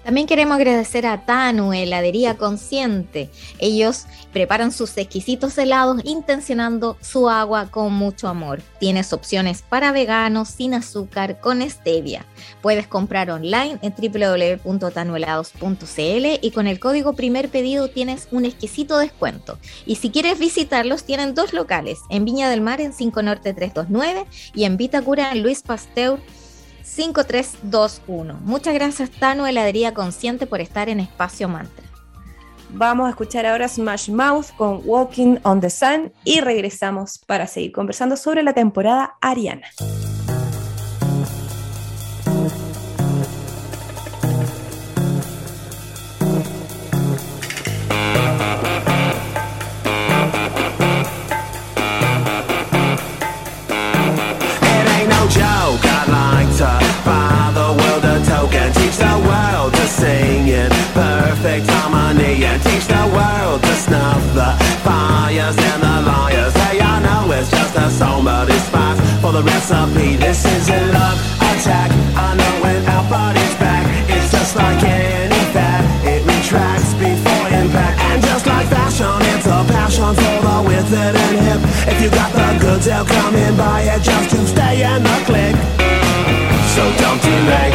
También 0.10 0.26
queremos 0.26 0.56
agradecer 0.56 1.06
a 1.06 1.24
Tanu, 1.24 1.72
heladería 1.72 2.36
consciente. 2.36 3.30
Ellos 3.60 4.08
preparan 4.34 4.72
sus 4.72 4.98
exquisitos 4.98 5.56
helados 5.60 6.02
intencionando 6.04 6.98
su 7.00 7.30
agua 7.30 7.70
con 7.70 7.94
mucho 7.94 8.28
amor. 8.28 8.60
Tienes 8.80 9.14
opciones 9.14 9.62
para 9.62 9.92
veganos, 9.92 10.48
sin 10.48 10.74
azúcar, 10.74 11.40
con 11.40 11.62
stevia. 11.62 12.26
Puedes 12.64 12.88
comprar 12.88 13.30
online 13.30 13.78
en 13.84 13.94
www.tanuhelados.cl 13.94 16.40
y 16.42 16.52
con 16.56 16.66
el 16.66 16.80
código 16.80 17.14
primer 17.14 17.50
pedido 17.50 17.92
tienes 17.92 18.30
un 18.32 18.46
exquisito 18.46 18.98
descuento. 18.98 19.60
Y 19.86 19.98
si 19.98 20.10
quieres 20.10 20.40
visitarlos, 20.40 21.04
tienen 21.04 21.36
dos 21.36 21.54
locales, 21.54 22.00
en 22.10 22.26
Viña 22.26 22.50
del 22.50 22.62
Mar 22.62 22.82
en 22.82 22.94
5 22.94 23.22
Norte 23.22 23.54
329 23.54 24.26
y 24.56 24.64
en 24.64 24.76
Vitacura 24.76 25.34
en 25.34 25.44
Luis 25.44 25.62
Pasteur 25.62 26.20
5321. 26.84 28.40
Muchas 28.44 28.74
gracias, 28.74 29.12
Tano 29.12 29.48
Heladería 29.48 29.94
Consciente, 29.94 30.48
por 30.48 30.62
estar 30.62 30.90
en 30.90 31.00
Espacio 31.00 31.48
Mantra. 31.48 31.86
Vamos 32.72 33.08
a 33.08 33.10
escuchar 33.10 33.46
ahora 33.46 33.68
Smash 33.68 34.10
Mouth 34.10 34.48
con 34.56 34.82
Walking 34.86 35.38
on 35.44 35.60
the 35.60 35.70
Sun 35.70 36.14
y 36.24 36.42
regresamos 36.42 37.18
para 37.18 37.48
seguir 37.48 37.72
conversando 37.72 38.16
sobre 38.16 38.44
la 38.44 38.54
temporada 38.54 39.16
ariana. 39.22 39.68
The 69.40 69.46
recipe. 69.46 70.18
This 70.18 70.44
is 70.46 70.70
a 70.70 70.80
love 70.92 71.20
attack. 71.40 71.92
I 72.16 72.36
know 72.36 72.54
when 72.64 72.84
our 72.88 73.06
body's 73.10 73.56
back, 73.56 73.86
it's 74.10 74.32
just 74.32 74.56
like 74.56 74.84
any 74.84 75.44
fat. 75.54 75.84
It 76.04 76.22
retracts 76.28 76.94
before 76.96 77.48
impact. 77.48 78.00
And 78.10 78.22
just 78.24 78.46
like 78.46 78.68
fashion, 78.68 79.16
it's 79.34 79.48
a 79.48 79.64
passion 79.72 80.12
for 80.16 80.38
the 80.44 80.58
withered 80.68 81.16
and 81.16 81.38
hip. 81.46 81.62
If 81.88 82.02
you 82.02 82.10
got 82.10 82.32
the 82.34 82.48
goods, 82.60 82.86
they'll 82.86 83.06
come 83.06 83.36
and 83.36 83.56
buy 83.58 83.82
it 83.84 84.02
just 84.02 84.30
to 84.32 84.40
stay 84.48 84.84
in 84.84 85.04
the 85.04 85.18
click. 85.28 85.56
So 86.76 86.84
don't 87.00 87.22
delay, 87.22 87.69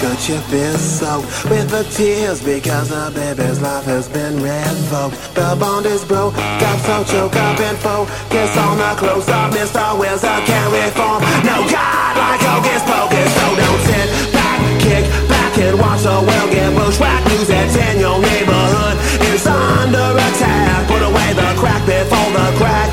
handkerchief 0.00 0.52
is 0.52 0.80
so 0.80 1.20
with 1.50 1.68
the 1.68 1.84
tears 1.92 2.42
because 2.42 2.88
the 2.88 3.12
baby's 3.14 3.60
life 3.60 3.84
has 3.84 4.08
been 4.08 4.40
revoked. 4.40 5.16
The 5.34 5.56
bond 5.60 5.84
is 5.84 6.04
broke, 6.04 6.34
got 6.34 6.78
so 6.80 7.04
choke 7.04 7.36
up 7.36 7.60
and 7.60 7.76
focus 7.78 8.56
on 8.56 8.78
the 8.78 8.92
close 8.96 9.28
up. 9.28 9.52
Mr. 9.52 9.98
Wills, 9.98 10.24
I 10.24 10.40
can't 10.48 10.72
reform. 10.72 11.20
No 11.44 11.68
God 11.68 12.12
like 12.16 12.40
Hocus 12.40 12.82
Pocus, 12.88 13.28
so 13.28 13.46
don't 13.60 13.82
sit 13.84 14.08
back, 14.32 14.58
kick 14.80 15.04
back 15.28 15.52
and 15.58 15.76
watch 15.78 16.02
the 16.02 16.16
world 16.16 16.50
get 16.50 16.72
bushwhacked. 16.72 17.28
News 17.28 17.48
that's 17.48 17.76
in 17.76 18.00
your 18.00 18.16
neighborhood 18.20 18.96
is 19.28 19.44
under 19.46 20.16
attack. 20.16 20.88
Put 20.88 21.02
away 21.04 21.28
the 21.36 21.48
crack 21.60 21.84
before 21.84 22.30
the 22.32 22.48
crack 22.56 22.90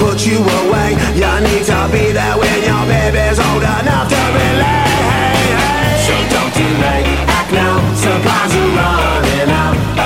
put 0.00 0.24
you 0.24 0.40
away. 0.40 0.96
You 1.20 1.32
need 1.44 1.64
to 1.68 1.80
be 1.92 2.12
there 2.16 2.36
when 2.40 2.58
your 2.64 2.84
baby's 2.88 3.36
old 3.36 3.62
enough 3.62 4.08
to 4.08 4.20
relate. 4.32 4.89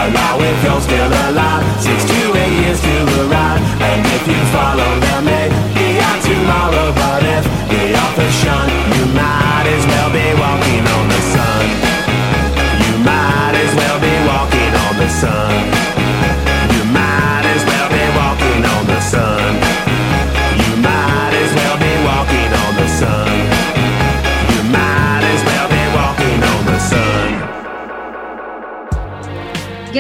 Allow 0.05 0.39
if 0.39 0.65
you're 0.65 0.81
still 0.83 1.09
alive, 1.09 1.65
six 1.81 2.05
to 2.05 2.37
eight 2.37 2.55
years 2.61 2.81
to 2.81 2.95
arrive. 3.25 3.63
And 3.81 4.05
if 4.05 4.29
you 4.29 4.41
follow 4.53 5.01
them, 5.01 5.44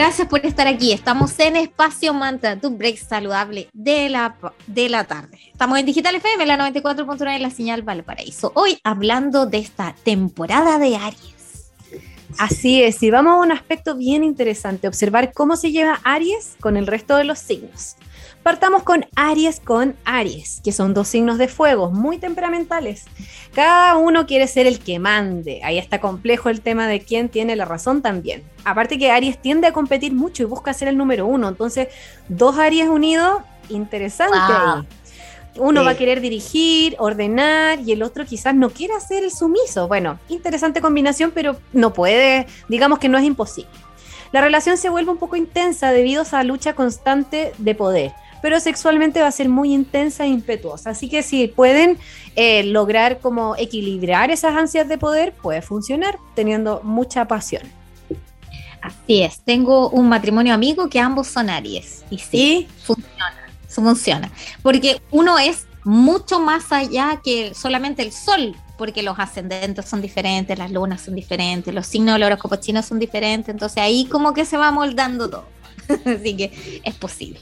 Gracias 0.04 0.28
por 0.28 0.44
estar 0.44 0.68
aquí. 0.68 0.92
Estamos 0.92 1.40
en 1.40 1.56
Espacio 1.56 2.12
Manta, 2.12 2.60
tu 2.60 2.68
break 2.68 2.98
saludable 2.98 3.70
de 3.72 4.10
la, 4.10 4.36
de 4.66 4.90
la 4.90 5.04
tarde. 5.04 5.38
Estamos 5.50 5.78
en 5.78 5.86
Digital 5.86 6.14
FM, 6.16 6.44
la 6.44 6.58
94.9 6.58 7.36
en 7.36 7.40
la 7.40 7.48
señal 7.48 7.80
Valparaíso. 7.80 8.52
Hoy 8.54 8.78
hablando 8.84 9.46
de 9.46 9.56
esta 9.56 9.94
temporada 10.04 10.78
de 10.78 10.96
Aries. 10.96 11.72
Así 12.36 12.82
es, 12.82 13.02
y 13.02 13.10
vamos 13.10 13.32
a 13.32 13.40
un 13.46 13.50
aspecto 13.50 13.96
bien 13.96 14.24
interesante, 14.24 14.88
observar 14.88 15.32
cómo 15.32 15.56
se 15.56 15.72
lleva 15.72 15.98
Aries 16.04 16.56
con 16.60 16.76
el 16.76 16.86
resto 16.86 17.16
de 17.16 17.24
los 17.24 17.38
signos. 17.38 17.96
Partamos 18.44 18.82
con 18.82 19.06
Aries 19.16 19.58
con 19.58 19.96
Aries, 20.04 20.60
que 20.62 20.70
son 20.70 20.92
dos 20.92 21.08
signos 21.08 21.38
de 21.38 21.48
fuego 21.48 21.90
muy 21.90 22.18
temperamentales. 22.18 23.04
Cada 23.54 23.96
uno 23.96 24.26
quiere 24.26 24.46
ser 24.46 24.66
el 24.66 24.80
que 24.80 24.98
mande. 24.98 25.62
Ahí 25.64 25.78
está 25.78 25.98
complejo 25.98 26.50
el 26.50 26.60
tema 26.60 26.86
de 26.86 27.00
quién 27.00 27.30
tiene 27.30 27.56
la 27.56 27.64
razón 27.64 28.02
también. 28.02 28.42
Aparte 28.66 28.98
que 28.98 29.10
Aries 29.10 29.40
tiende 29.40 29.66
a 29.66 29.72
competir 29.72 30.12
mucho 30.12 30.42
y 30.42 30.46
busca 30.46 30.74
ser 30.74 30.88
el 30.88 30.98
número 30.98 31.24
uno. 31.26 31.48
Entonces, 31.48 31.88
dos 32.28 32.58
Aries 32.58 32.86
unidos, 32.88 33.38
interesante. 33.70 34.36
Wow. 34.36 34.76
ahí. 34.80 34.88
Uno 35.56 35.80
Sí. 35.80 35.86
va 35.86 35.92
a 35.92 35.96
querer 35.96 36.20
dirigir, 36.20 36.96
ordenar 36.98 37.80
y 37.80 37.92
el 37.92 38.02
otro 38.02 38.26
quizás 38.26 38.54
no 38.54 38.68
quiera 38.68 39.00
ser 39.00 39.24
el 39.24 39.30
sumiso. 39.30 39.88
Bueno, 39.88 40.18
interesante 40.28 40.82
combinación, 40.82 41.30
pero 41.34 41.56
no 41.72 41.94
puede, 41.94 42.46
digamos 42.68 42.98
que 42.98 43.08
no 43.08 43.16
es 43.16 43.24
imposible. 43.24 43.70
La 44.32 44.40
relación 44.40 44.76
se 44.76 44.88
vuelve 44.90 45.12
un 45.12 45.16
poco 45.18 45.36
intensa 45.36 45.92
debido 45.92 46.20
a 46.20 46.24
esa 46.24 46.42
lucha 46.42 46.74
constante 46.74 47.52
de 47.58 47.74
poder, 47.76 48.12
pero 48.44 48.60
sexualmente 48.60 49.22
va 49.22 49.28
a 49.28 49.32
ser 49.32 49.48
muy 49.48 49.72
intensa 49.72 50.26
e 50.26 50.28
impetuosa. 50.28 50.90
Así 50.90 51.08
que 51.08 51.22
si 51.22 51.48
pueden 51.48 51.98
eh, 52.36 52.62
lograr 52.64 53.20
como 53.20 53.56
equilibrar 53.56 54.30
esas 54.30 54.54
ansias 54.54 54.86
de 54.86 54.98
poder, 54.98 55.32
puede 55.32 55.62
funcionar 55.62 56.18
teniendo 56.34 56.82
mucha 56.84 57.26
pasión. 57.26 57.62
Así 58.82 59.22
es, 59.22 59.40
tengo 59.40 59.88
un 59.88 60.10
matrimonio 60.10 60.52
amigo 60.52 60.90
que 60.90 61.00
ambos 61.00 61.26
son 61.28 61.48
Aries. 61.48 62.04
Y 62.10 62.18
sí, 62.18 62.68
Y 62.68 62.84
funciona, 62.84 63.48
funciona. 63.66 64.30
Porque 64.62 65.00
uno 65.10 65.38
es 65.38 65.66
mucho 65.82 66.38
más 66.38 66.70
allá 66.70 67.22
que 67.24 67.54
solamente 67.54 68.02
el 68.02 68.12
sol, 68.12 68.54
porque 68.76 69.02
los 69.02 69.18
ascendentes 69.18 69.86
son 69.86 70.02
diferentes, 70.02 70.58
las 70.58 70.70
lunas 70.70 71.00
son 71.00 71.14
diferentes, 71.14 71.72
los 71.72 71.86
signos 71.86 72.16
del 72.16 72.24
horóscopo 72.24 72.56
chino 72.56 72.82
son 72.82 72.98
diferentes, 72.98 73.48
entonces 73.48 73.78
ahí 73.78 74.04
como 74.04 74.34
que 74.34 74.44
se 74.44 74.58
va 74.58 74.70
moldando 74.70 75.30
todo. 75.30 75.53
Así 76.04 76.36
que 76.36 76.80
es 76.84 76.94
posible. 76.94 77.40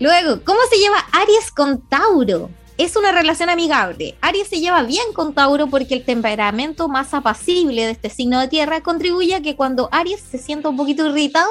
Luego, 0.00 0.42
¿cómo 0.44 0.60
se 0.70 0.78
lleva 0.78 0.98
Aries 1.12 1.50
con 1.50 1.80
Tauro? 1.82 2.50
Es 2.78 2.96
una 2.96 3.12
relación 3.12 3.50
amigable. 3.50 4.16
Aries 4.20 4.48
se 4.48 4.60
lleva 4.60 4.82
bien 4.82 5.12
con 5.14 5.34
Tauro 5.34 5.66
porque 5.66 5.94
el 5.94 6.04
temperamento 6.04 6.88
más 6.88 7.12
apacible 7.14 7.84
de 7.84 7.92
este 7.92 8.10
signo 8.10 8.40
de 8.40 8.48
tierra 8.48 8.80
contribuye 8.80 9.34
a 9.34 9.42
que 9.42 9.56
cuando 9.56 9.88
Aries 9.92 10.20
se 10.20 10.38
sienta 10.38 10.68
un 10.68 10.76
poquito 10.76 11.06
irritado, 11.06 11.50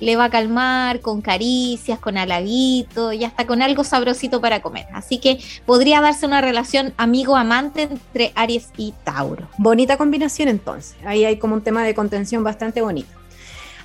le 0.00 0.16
va 0.16 0.24
a 0.24 0.30
calmar 0.30 1.00
con 1.00 1.20
caricias, 1.20 1.98
con 1.98 2.16
halaguito 2.16 3.12
y 3.12 3.24
hasta 3.24 3.46
con 3.46 3.62
algo 3.62 3.84
sabrosito 3.84 4.40
para 4.40 4.62
comer. 4.62 4.86
Así 4.92 5.18
que 5.18 5.38
podría 5.66 6.00
darse 6.00 6.26
una 6.26 6.40
relación 6.40 6.94
amigo-amante 6.96 7.82
entre 7.82 8.32
Aries 8.34 8.70
y 8.76 8.94
Tauro. 9.04 9.48
Bonita 9.58 9.96
combinación 9.96 10.48
entonces. 10.48 10.96
Ahí 11.04 11.24
hay 11.24 11.38
como 11.38 11.54
un 11.54 11.62
tema 11.62 11.84
de 11.84 11.94
contención 11.94 12.42
bastante 12.42 12.82
bonito. 12.82 13.23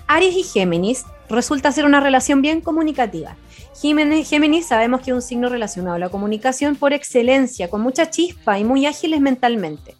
Aries 0.10 0.36
y 0.36 0.43
Géminis 0.43 1.06
resulta 1.30 1.72
ser 1.72 1.86
una 1.86 2.00
relación 2.00 2.41
bien 2.41 2.62
comunicativa. 2.62 3.38
Géminis, 3.80 4.65
sabemos 4.65 5.02
que 5.02 5.12
es 5.12 5.15
un 5.15 5.22
signo 5.22 5.50
relacionado 5.50 5.98
a 5.98 6.00
la 6.00 6.10
comunicación 6.10 6.76
por 6.76 6.93
excelencia, 6.93 7.69
con 7.69 7.82
mucha 7.82 8.10
chispa 8.10 8.58
y 8.58 8.63
muy 8.63 8.88
ágiles 8.88 9.22
mentalmente. 9.22 9.95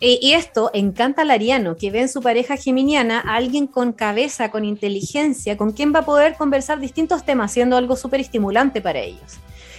Eh, 0.00 0.20
y 0.22 0.34
esto 0.34 0.70
encanta 0.74 1.22
al 1.22 1.32
ariano, 1.32 1.76
que 1.76 1.90
ve 1.90 2.02
en 2.02 2.08
su 2.08 2.22
pareja 2.22 2.56
geminiana 2.56 3.18
a 3.18 3.34
alguien 3.34 3.66
con 3.66 3.92
cabeza, 3.92 4.52
con 4.52 4.64
inteligencia, 4.64 5.56
con 5.56 5.72
quien 5.72 5.92
va 5.92 6.00
a 6.00 6.04
poder 6.04 6.36
conversar 6.36 6.78
distintos 6.78 7.24
temas, 7.24 7.50
siendo 7.50 7.76
algo 7.76 7.96
súper 7.96 8.20
estimulante 8.20 8.80
para 8.80 9.00
ellos. 9.00 9.38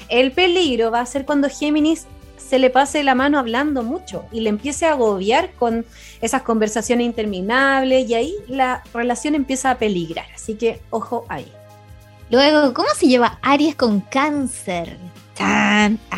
El 0.09 0.33
peligro 0.33 0.91
va 0.91 0.99
a 0.99 1.05
ser 1.05 1.25
cuando 1.25 1.49
Géminis 1.49 2.05
se 2.37 2.59
le 2.59 2.69
pase 2.69 3.03
la 3.03 3.15
mano 3.15 3.39
hablando 3.39 3.83
mucho 3.83 4.25
y 4.31 4.41
le 4.41 4.49
empiece 4.49 4.85
a 4.85 4.91
agobiar 4.91 5.51
con 5.53 5.85
esas 6.21 6.43
conversaciones 6.43 7.05
interminables 7.05 8.09
y 8.09 8.13
ahí 8.13 8.35
la 8.47 8.83
relación 8.93 9.35
empieza 9.35 9.71
a 9.71 9.77
peligrar. 9.77 10.27
Así 10.33 10.55
que 10.55 10.79
ojo 10.89 11.25
ahí. 11.29 11.51
Luego, 12.29 12.73
¿cómo 12.73 12.89
se 12.97 13.07
lleva 13.07 13.39
Aries 13.41 13.75
con 13.75 14.01
cáncer? 14.01 14.97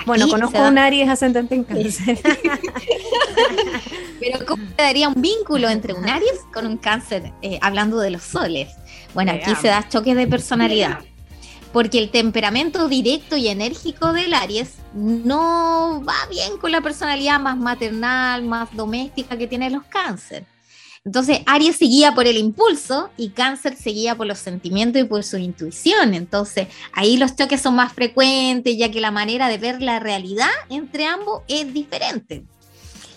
Bueno, 0.06 0.28
conozco 0.30 0.58
a 0.58 0.70
un 0.70 0.78
Aries 0.78 1.10
ascendente 1.10 1.56
en 1.56 1.64
cáncer. 1.64 2.20
Pero 4.20 4.46
¿cómo 4.46 4.66
se 4.66 4.82
daría 4.82 5.08
un 5.08 5.22
vínculo 5.22 5.70
entre 5.70 5.94
un 5.94 6.08
Aries 6.08 6.42
con 6.54 6.66
un 6.66 6.78
cáncer, 6.78 7.34
eh, 7.42 7.60
hablando 7.62 8.00
de 8.00 8.12
los 8.12 8.24
soles? 8.24 8.70
Bueno, 9.14 9.32
aquí 9.34 9.54
se 9.56 9.68
da 9.68 9.88
choque 9.88 10.16
de 10.16 10.28
personalidad. 10.28 11.00
Porque 11.72 12.00
el 12.00 12.10
temperamento 12.10 12.88
directo 12.88 13.38
y 13.38 13.48
enérgico 13.48 14.12
del 14.12 14.34
Aries 14.34 14.76
no 14.94 16.04
va 16.08 16.26
bien 16.30 16.58
con 16.58 16.72
la 16.72 16.82
personalidad 16.82 17.40
más 17.40 17.58
maternal, 17.58 18.44
más 18.44 18.76
doméstica 18.76 19.38
que 19.38 19.48
tienen 19.48 19.74
los 19.74 19.84
cáncer. 19.84 20.46
Entonces, 21.06 21.40
Aries 21.46 21.78
se 21.78 21.86
guía 21.86 22.14
por 22.14 22.28
el 22.28 22.38
impulso 22.38 23.10
y 23.16 23.30
Cáncer 23.30 23.76
se 23.76 23.92
guía 23.92 24.16
por 24.16 24.28
los 24.28 24.40
sentimientos 24.40 25.02
y 25.02 25.06
por 25.06 25.24
su 25.24 25.38
intuición. 25.38 26.14
Entonces, 26.14 26.68
ahí 26.92 27.18
los 27.18 27.36
choques 27.36 27.62
son 27.62 27.76
más 27.76 27.94
frecuentes, 27.94 28.78
ya 28.78 28.92
que 28.92 29.00
la 29.00 29.12
manera 29.12 29.48
de 29.48 29.58
ver 29.58 29.82
la 29.82 30.00
realidad 30.00 30.50
entre 30.70 31.06
ambos 31.06 31.44
es 31.48 31.74
diferente. 31.74 32.44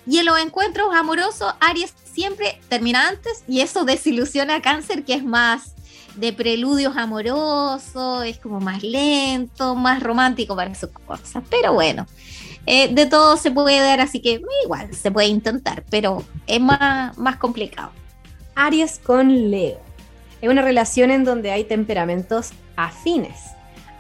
Y 0.07 0.19
en 0.19 0.27
los 0.27 0.39
encuentros 0.39 0.95
amorosos, 0.95 1.55
Aries 1.61 1.93
siempre 2.13 2.61
termina 2.69 3.09
antes 3.09 3.43
y 3.49 3.61
eso 3.61 3.85
desilusiona 3.85 4.57
a 4.57 4.63
Cáncer, 4.63 5.05
que 5.05 5.15
es 5.15 5.25
más 5.25 5.75
de 6.17 6.33
preludios 6.33 6.97
amorosos, 6.97 8.25
es 8.25 8.39
como 8.39 8.61
más 8.61 8.83
lento, 8.83 9.75
más 9.75 10.03
romántico 10.03 10.57
para 10.57 10.75
sus 10.75 10.91
cosas. 10.91 11.43
Pero 11.51 11.73
bueno, 11.73 12.07
eh, 12.67 12.93
de 12.93 13.07
todo 13.07 13.37
se 13.37 13.51
puede 13.51 13.79
dar, 13.81 14.01
así 14.01 14.21
que 14.21 14.41
igual 14.65 14.95
se 14.95 15.11
puede 15.11 15.29
intentar, 15.29 15.85
pero 15.91 16.25
es 16.47 16.61
más, 16.61 17.17
más 17.19 17.37
complicado. 17.37 17.91
Aries 18.55 18.99
con 18.99 19.51
Leo. 19.51 19.81
Es 20.41 20.51
una 20.51 20.63
relación 20.63 21.11
en 21.11 21.25
donde 21.25 21.53
hay 21.53 21.65
temperamentos 21.65 22.51
afines. 22.77 23.53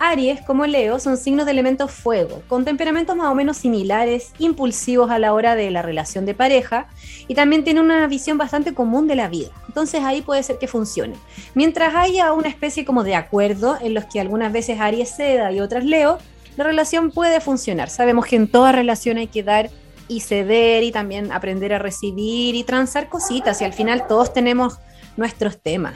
Aries, 0.04 0.40
como 0.40 0.66
Leo, 0.66 0.98
son 0.98 1.16
signos 1.16 1.46
de 1.46 1.52
elemento 1.52 1.86
fuego, 1.86 2.42
con 2.48 2.64
temperamentos 2.64 3.14
más 3.14 3.28
o 3.28 3.36
menos 3.36 3.56
similares, 3.56 4.32
impulsivos 4.40 5.12
a 5.12 5.20
la 5.20 5.32
hora 5.32 5.54
de 5.54 5.70
la 5.70 5.80
relación 5.80 6.26
de 6.26 6.34
pareja 6.34 6.88
y 7.28 7.36
también 7.36 7.62
tienen 7.62 7.84
una 7.84 8.04
visión 8.08 8.36
bastante 8.36 8.74
común 8.74 9.06
de 9.06 9.14
la 9.14 9.28
vida. 9.28 9.50
Entonces 9.68 10.02
ahí 10.02 10.20
puede 10.20 10.42
ser 10.42 10.58
que 10.58 10.66
funcione. 10.66 11.14
Mientras 11.54 11.94
haya 11.94 12.32
una 12.32 12.48
especie 12.48 12.84
como 12.84 13.04
de 13.04 13.14
acuerdo 13.14 13.78
en 13.80 13.94
los 13.94 14.04
que 14.06 14.18
algunas 14.18 14.52
veces 14.52 14.80
Aries 14.80 15.14
ceda 15.14 15.52
y 15.52 15.60
otras 15.60 15.84
Leo, 15.84 16.18
la 16.56 16.64
relación 16.64 17.12
puede 17.12 17.40
funcionar. 17.40 17.88
Sabemos 17.88 18.26
que 18.26 18.34
en 18.34 18.48
toda 18.48 18.72
relación 18.72 19.18
hay 19.18 19.28
que 19.28 19.44
dar 19.44 19.70
y 20.08 20.18
ceder 20.18 20.82
y 20.82 20.90
también 20.90 21.30
aprender 21.30 21.72
a 21.74 21.78
recibir 21.78 22.56
y 22.56 22.64
transar 22.64 23.08
cositas 23.08 23.62
y 23.62 23.66
al 23.66 23.72
final 23.72 24.08
todos 24.08 24.32
tenemos 24.32 24.78
nuestros 25.16 25.62
temas. 25.62 25.94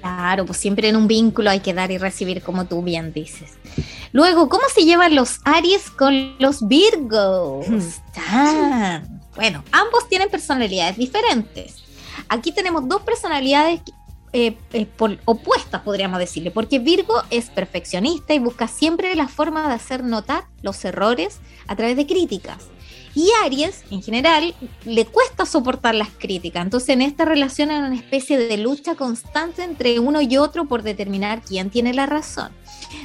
Claro, 0.00 0.46
pues 0.46 0.58
siempre 0.58 0.88
en 0.88 0.96
un 0.96 1.08
vínculo 1.08 1.50
hay 1.50 1.60
que 1.60 1.74
dar 1.74 1.90
y 1.90 1.98
recibir, 1.98 2.42
como 2.42 2.66
tú 2.66 2.82
bien 2.82 3.12
dices. 3.12 3.52
Luego, 4.12 4.48
¿cómo 4.48 4.64
se 4.74 4.84
llevan 4.84 5.14
los 5.14 5.40
Aries 5.44 5.90
con 5.90 6.36
los 6.38 6.66
Virgos? 6.66 7.66
Bueno, 9.38 9.62
ambos 9.70 10.08
tienen 10.08 10.28
personalidades 10.30 10.96
diferentes. 10.96 11.76
Aquí 12.28 12.50
tenemos 12.50 12.88
dos 12.88 13.02
personalidades 13.02 13.82
eh, 14.32 14.58
eh, 14.72 14.86
por, 14.86 15.18
opuestas, 15.24 15.80
podríamos 15.82 16.18
decirle, 16.18 16.50
porque 16.50 16.78
Virgo 16.78 17.22
es 17.30 17.48
perfeccionista 17.48 18.34
y 18.34 18.40
busca 18.40 18.68
siempre 18.68 19.14
la 19.14 19.28
forma 19.28 19.68
de 19.68 19.74
hacer 19.74 20.04
notar 20.04 20.44
los 20.60 20.84
errores 20.84 21.38
a 21.66 21.76
través 21.76 21.96
de 21.96 22.06
críticas. 22.06 22.66
Y 23.14 23.30
Aries, 23.44 23.84
en 23.90 24.02
general, 24.02 24.54
le 24.84 25.06
cuesta 25.06 25.46
soportar 25.46 25.94
las 25.94 26.10
críticas. 26.10 26.62
Entonces, 26.64 26.90
en 26.90 27.02
esta 27.02 27.24
relación 27.24 27.70
hay 27.70 27.78
una 27.78 27.94
especie 27.94 28.38
de 28.38 28.56
lucha 28.56 28.94
constante 28.94 29.62
entre 29.62 29.98
uno 29.98 30.20
y 30.20 30.36
otro 30.36 30.66
por 30.66 30.82
determinar 30.82 31.42
quién 31.42 31.70
tiene 31.70 31.94
la 31.94 32.06
razón. 32.06 32.52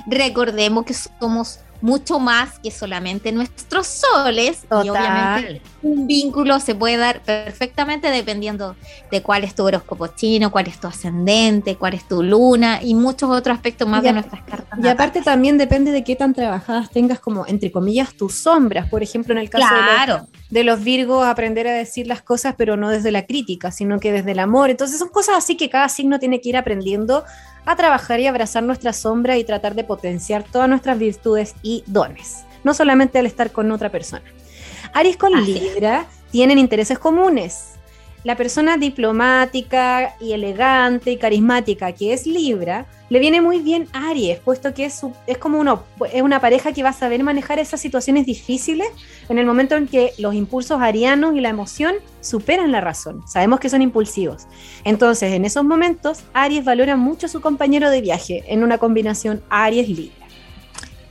Recordemos 0.08 0.86
que 0.86 0.94
somos 0.94 1.60
mucho 1.82 2.20
más 2.20 2.60
que 2.60 2.72
solamente 2.72 3.32
nuestros 3.32 3.88
soles. 3.88 4.64
Y 4.84 4.90
obviamente 4.90 5.62
un 5.84 6.08
vínculo 6.08 6.60
se 6.60 6.76
puede 6.76 6.98
dar 6.98 7.22
perfectamente 7.22 8.10
dependiendo 8.10 8.76
de 9.12 9.22
cuál 9.22 9.44
es 9.44 9.54
tu 9.54 9.64
horóscopo 9.64 10.08
chino, 10.08 10.52
cuál 10.52 10.68
es 10.68 10.80
tu 10.80 10.88
ascendente, 10.88 11.76
cuál 11.76 11.94
es 11.94 12.08
tu 12.08 12.24
luna 12.24 12.80
y 12.82 12.96
muchos 12.96 13.30
otros 13.30 13.56
aspectos 13.56 13.88
más 13.88 14.02
de 14.02 14.14
nuestras 14.14 14.42
cartas. 14.44 14.80
Y 14.82 14.88
aparte 14.88 15.22
también 15.22 15.58
depende 15.58 15.92
de 15.92 16.04
qué 16.04 16.16
tan 16.16 16.34
trabajadas 16.34 16.90
tengas 16.90 17.20
como, 17.20 17.46
entre 17.46 17.72
comillas, 17.72 18.14
tus 18.16 18.34
sombras. 18.34 18.90
Por 18.90 19.04
ejemplo, 19.04 19.34
en 19.34 19.40
el 19.40 19.50
caso 19.50 19.74
de, 19.74 20.08
los, 20.08 20.22
de 20.50 20.64
los 20.64 20.84
Virgos, 20.84 21.26
aprender 21.26 21.68
a 21.68 21.74
decir 21.74 22.08
las 22.08 22.22
cosas, 22.22 22.56
pero 22.58 22.78
no 22.78 22.90
desde 22.90 23.12
la 23.12 23.26
crítica, 23.26 23.72
sino 23.72 24.00
que 24.00 24.12
desde 24.12 24.32
el 24.32 24.40
amor. 24.40 24.70
Entonces 24.70 24.98
son 24.98 25.10
cosas 25.10 25.36
así 25.38 25.58
que 25.58 25.70
cada 25.70 25.90
signo 25.90 26.20
tiene 26.20 26.40
que 26.40 26.50
ir 26.50 26.58
aprendiendo 26.58 27.26
a 27.66 27.76
trabajar 27.76 28.20
y 28.20 28.28
abrazar 28.28 28.64
nuestra 28.64 28.94
sombra 28.94 29.38
y 29.38 29.44
tratar 29.44 29.76
de 29.76 29.84
potenciar 29.84 30.44
todas 30.44 30.70
nuestras 30.70 30.98
virtudes 30.98 31.56
y 31.62 31.84
dones, 31.88 32.46
no 32.64 32.74
solamente 32.74 33.20
al 33.20 33.26
estar 33.26 33.52
con 33.52 33.72
otra 33.72 33.90
persona. 33.90 34.24
Aries 34.94 35.18
con 35.18 35.44
Libra 35.44 36.06
tienen 36.32 36.60
intereses 36.60 37.00
comunes. 37.00 37.72
La 38.24 38.38
persona 38.38 38.78
diplomática 38.78 40.16
y 40.22 40.32
elegante 40.32 41.12
y 41.12 41.18
carismática 41.18 41.92
que 41.92 42.14
es 42.14 42.26
Libra 42.26 42.86
le 43.10 43.20
viene 43.20 43.42
muy 43.42 43.60
bien 43.60 43.88
a 43.92 44.10
Aries, 44.10 44.40
puesto 44.40 44.74
que 44.74 44.86
es, 44.86 45.02
es 45.28 45.38
como 45.38 45.60
uno, 45.60 45.84
es 46.12 46.22
una 46.22 46.40
pareja 46.40 46.72
que 46.72 46.84
va 46.84 46.90
a 46.90 46.94
saber 46.94 47.24
manejar 47.24 47.60
esas 47.60 47.82
situaciones 47.82 48.26
difíciles 48.26 48.88
en 49.30 49.40
el 49.40 49.46
momento 49.46 49.76
en 49.76 49.88
que 49.88 50.14
los 50.20 50.36
impulsos 50.36 50.80
arianos 50.80 51.36
y 51.36 51.42
la 51.42 51.50
emoción 51.50 51.96
superan 52.22 52.72
la 52.72 52.80
razón. 52.80 53.24
Sabemos 53.28 53.60
que 53.60 53.70
son 53.70 53.82
impulsivos. 53.82 54.48
Entonces, 54.84 55.34
en 55.34 55.44
esos 55.44 55.64
momentos, 55.66 56.24
Aries 56.34 56.64
valora 56.64 56.96
mucho 56.96 57.26
a 57.26 57.30
su 57.30 57.42
compañero 57.42 57.90
de 57.90 58.02
viaje 58.02 58.44
en 58.48 58.64
una 58.64 58.78
combinación 58.78 59.44
Aries-Libra. 59.50 60.23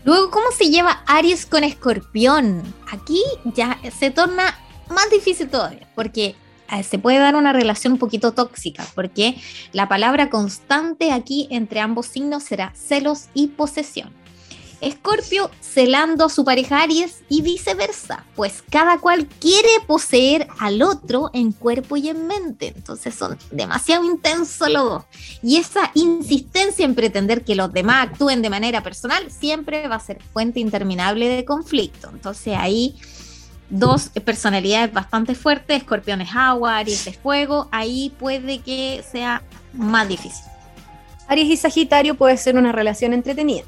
Luego, 0.05 0.31
¿cómo 0.31 0.47
se 0.57 0.69
lleva 0.69 1.03
Aries 1.07 1.47
con 1.47 1.63
Escorpión? 1.63 2.63
Aquí 2.91 3.23
ya 3.45 3.79
se 3.97 4.11
torna 4.11 4.59
más 4.91 5.09
difícil 5.11 5.49
todavía, 5.49 5.89
porque 5.95 6.35
eh, 6.73 6.83
se 6.83 6.99
puede 6.99 7.19
dar 7.19 7.37
una 7.37 7.53
relación 7.53 7.93
un 7.93 7.99
poquito 8.01 8.33
tóxica, 8.33 8.85
porque 8.97 9.37
la 9.73 9.89
palabra 9.89 10.29
constante 10.29 11.13
aquí 11.13 11.47
entre 11.51 11.79
ambos 11.79 12.07
signos 12.07 12.43
será 12.43 12.73
celos 12.75 13.27
y 13.33 13.49
posesión. 13.49 14.13
Escorpio 14.83 15.51
celando 15.61 16.27
a 16.27 16.29
su 16.29 16.45
pareja 16.45 16.83
Aries 16.83 17.23
y 17.29 17.41
viceversa, 17.41 18.27
pues 18.35 18.65
cada 18.69 18.99
cual 18.99 19.27
quiere 19.27 19.69
poseer 19.87 20.49
al 20.59 20.83
otro 20.83 21.31
en 21.33 21.53
cuerpo 21.53 21.97
y 21.97 22.09
en 22.09 22.27
mente, 22.27 22.73
entonces 22.77 23.15
son 23.15 23.39
demasiado 23.53 24.05
intensos 24.05 24.69
los 24.69 24.85
dos. 24.85 25.05
Y 25.41 25.57
esa 25.57 25.93
insistencia 25.95 26.85
en 26.85 26.97
pretender 26.97 27.45
que 27.45 27.55
los 27.55 27.73
demás 27.73 28.09
actúen 28.09 28.43
de 28.43 28.51
manera 28.51 28.83
personal 28.83 29.31
siempre 29.31 29.87
va 29.87 29.95
a 29.95 30.01
ser 30.01 30.21
fuente 30.33 30.59
interminable 30.59 31.29
de 31.29 31.45
conflicto, 31.45 32.11
entonces 32.13 32.57
ahí 32.59 32.97
dos 33.71 34.11
personalidades 34.25 34.93
bastante 34.93 35.37
fuertes, 35.37 35.79
Escorpión 35.79 36.21
es 36.21 36.31
agua, 36.35 36.79
Aries 36.79 37.07
es 37.07 37.17
fuego, 37.17 37.69
ahí 37.71 38.13
puede 38.19 38.59
que 38.59 39.05
sea 39.11 39.43
más 39.73 40.09
difícil. 40.09 40.45
Aries 41.29 41.49
y 41.49 41.57
Sagitario 41.57 42.17
puede 42.17 42.37
ser 42.37 42.57
una 42.57 42.73
relación 42.73 43.15
entretenida. 43.15 43.65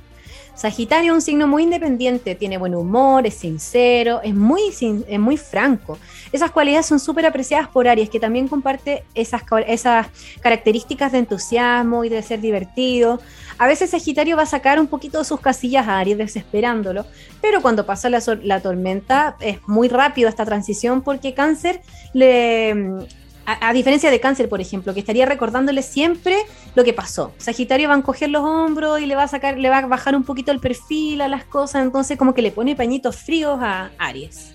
Sagitario 0.55 1.13
es 1.13 1.17
un 1.17 1.23
signo 1.23 1.49
muy 1.49 1.65
independiente, 1.65 2.37
tiene 2.37 2.59
buen 2.59 2.75
humor, 2.75 3.27
es 3.27 3.35
sincero, 3.35 4.21
es 4.23 4.35
muy, 4.35 4.63
es 5.09 5.19
muy 5.19 5.37
franco. 5.37 5.99
Esas 6.31 6.53
cualidades 6.53 6.87
son 6.87 7.01
súper 7.01 7.27
apreciadas 7.27 7.69
por 7.69 7.89
Aries, 7.89 8.09
que 8.09 8.21
también 8.21 8.47
comparte 8.47 9.05
esas, 9.15 9.43
esas 9.67 10.07
características 10.41 11.11
de 11.13 11.19
entusiasmo 11.19 12.05
y 12.05 12.09
de 12.09 12.23
ser 12.23 12.41
divertido. 12.41 13.21
A 13.59 13.67
veces 13.67 13.91
Sagitario 13.91 14.37
va 14.37 14.45
a 14.45 14.47
sacar 14.47 14.79
un 14.79 14.87
poquito 14.87 15.19
de 15.19 15.25
sus 15.25 15.41
casillas 15.41 15.89
a 15.89 15.99
Aries 15.99 16.19
desesperándolo, 16.19 17.05
pero 17.41 17.61
cuando 17.61 17.85
pasa 17.85 18.09
la, 18.09 18.61
tormenta 18.61 19.37
es 19.41 19.59
muy 19.67 19.89
rápido 19.89 20.29
esta 20.29 20.45
transición 20.45 21.03
porque 21.03 21.35
Cáncer 21.35 21.81
le 22.13 23.07
A, 23.47 23.73
diferencia 23.75 24.11
de 24.11 24.21
cáncer, 24.21 24.49
por 24.49 24.61
ejemplo, 24.61 24.95
que 24.95 25.01
estaría 25.01 25.27
recordándole 25.27 25.83
siempre 25.83 26.37
lo 26.75 26.83
que 26.83 26.95
pasó. 26.95 27.33
Sagitario 27.37 27.89
va 27.89 27.95
a 27.95 27.99
encoger 27.99 28.31
los 28.31 28.43
hombros 28.43 29.01
y 29.01 29.07
le 29.07 29.17
va 29.17 29.25
a 29.25 29.29
sacar, 29.29 29.59
le 29.59 29.69
va 29.69 29.79
a 29.79 29.87
bajar 29.87 30.17
un 30.17 30.25
poquito 30.25 30.51
el 30.51 30.61
perfil 30.61 31.21
a 31.21 31.29
las 31.29 31.45
cosas, 31.45 31.83
entonces 31.83 32.17
como 32.17 32.33
que 32.33 32.43
le 32.43 32.53
pone 32.53 32.75
pañitos 32.75 33.17
fríos 33.17 33.59
a 33.61 33.91
Aries. 33.99 34.55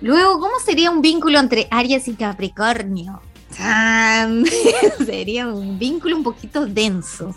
Luego, 0.00 0.40
¿cómo 0.40 0.58
sería 0.64 0.90
un 0.90 1.00
vínculo 1.00 1.38
entre 1.38 1.68
Aries 1.70 2.08
y 2.08 2.14
Capricornio? 2.14 3.22
Sería 5.04 5.48
un 5.48 5.78
vínculo 5.78 6.16
un 6.16 6.22
poquito 6.22 6.66
denso, 6.66 7.34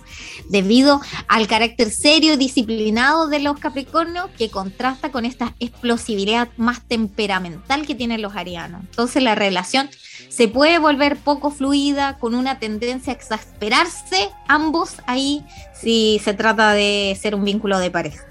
debido 0.50 1.02
al 1.28 1.48
carácter 1.48 1.90
serio 1.90 2.34
y 2.34 2.38
disciplinado 2.38 3.28
de 3.28 3.40
los 3.40 3.60
Capricornios 3.60 4.30
que 4.38 4.50
contrasta 4.50 5.12
con 5.12 5.26
esta 5.26 5.54
explosividad 5.60 6.50
más 6.58 6.82
temperamental 6.82 7.86
que 7.86 7.96
tienen 7.96 8.22
los 8.22 8.36
arianos. 8.36 8.82
Entonces 8.82 9.24
la 9.24 9.36
relación 9.36 9.90
se 10.30 10.48
puede 10.48 10.80
volver 10.80 11.18
poco 11.18 11.52
fluida, 11.52 12.18
con 12.18 12.36
una 12.36 12.60
tendencia 12.60 13.14
a 13.14 13.16
exasperarse 13.16 14.30
ambos 14.48 14.96
ahí 15.08 15.44
si 15.74 16.20
se 16.24 16.34
trata 16.34 16.74
de 16.74 17.18
ser 17.22 17.36
un 17.36 17.44
vínculo 17.44 17.80
de 17.80 17.92
pareja. 17.92 18.26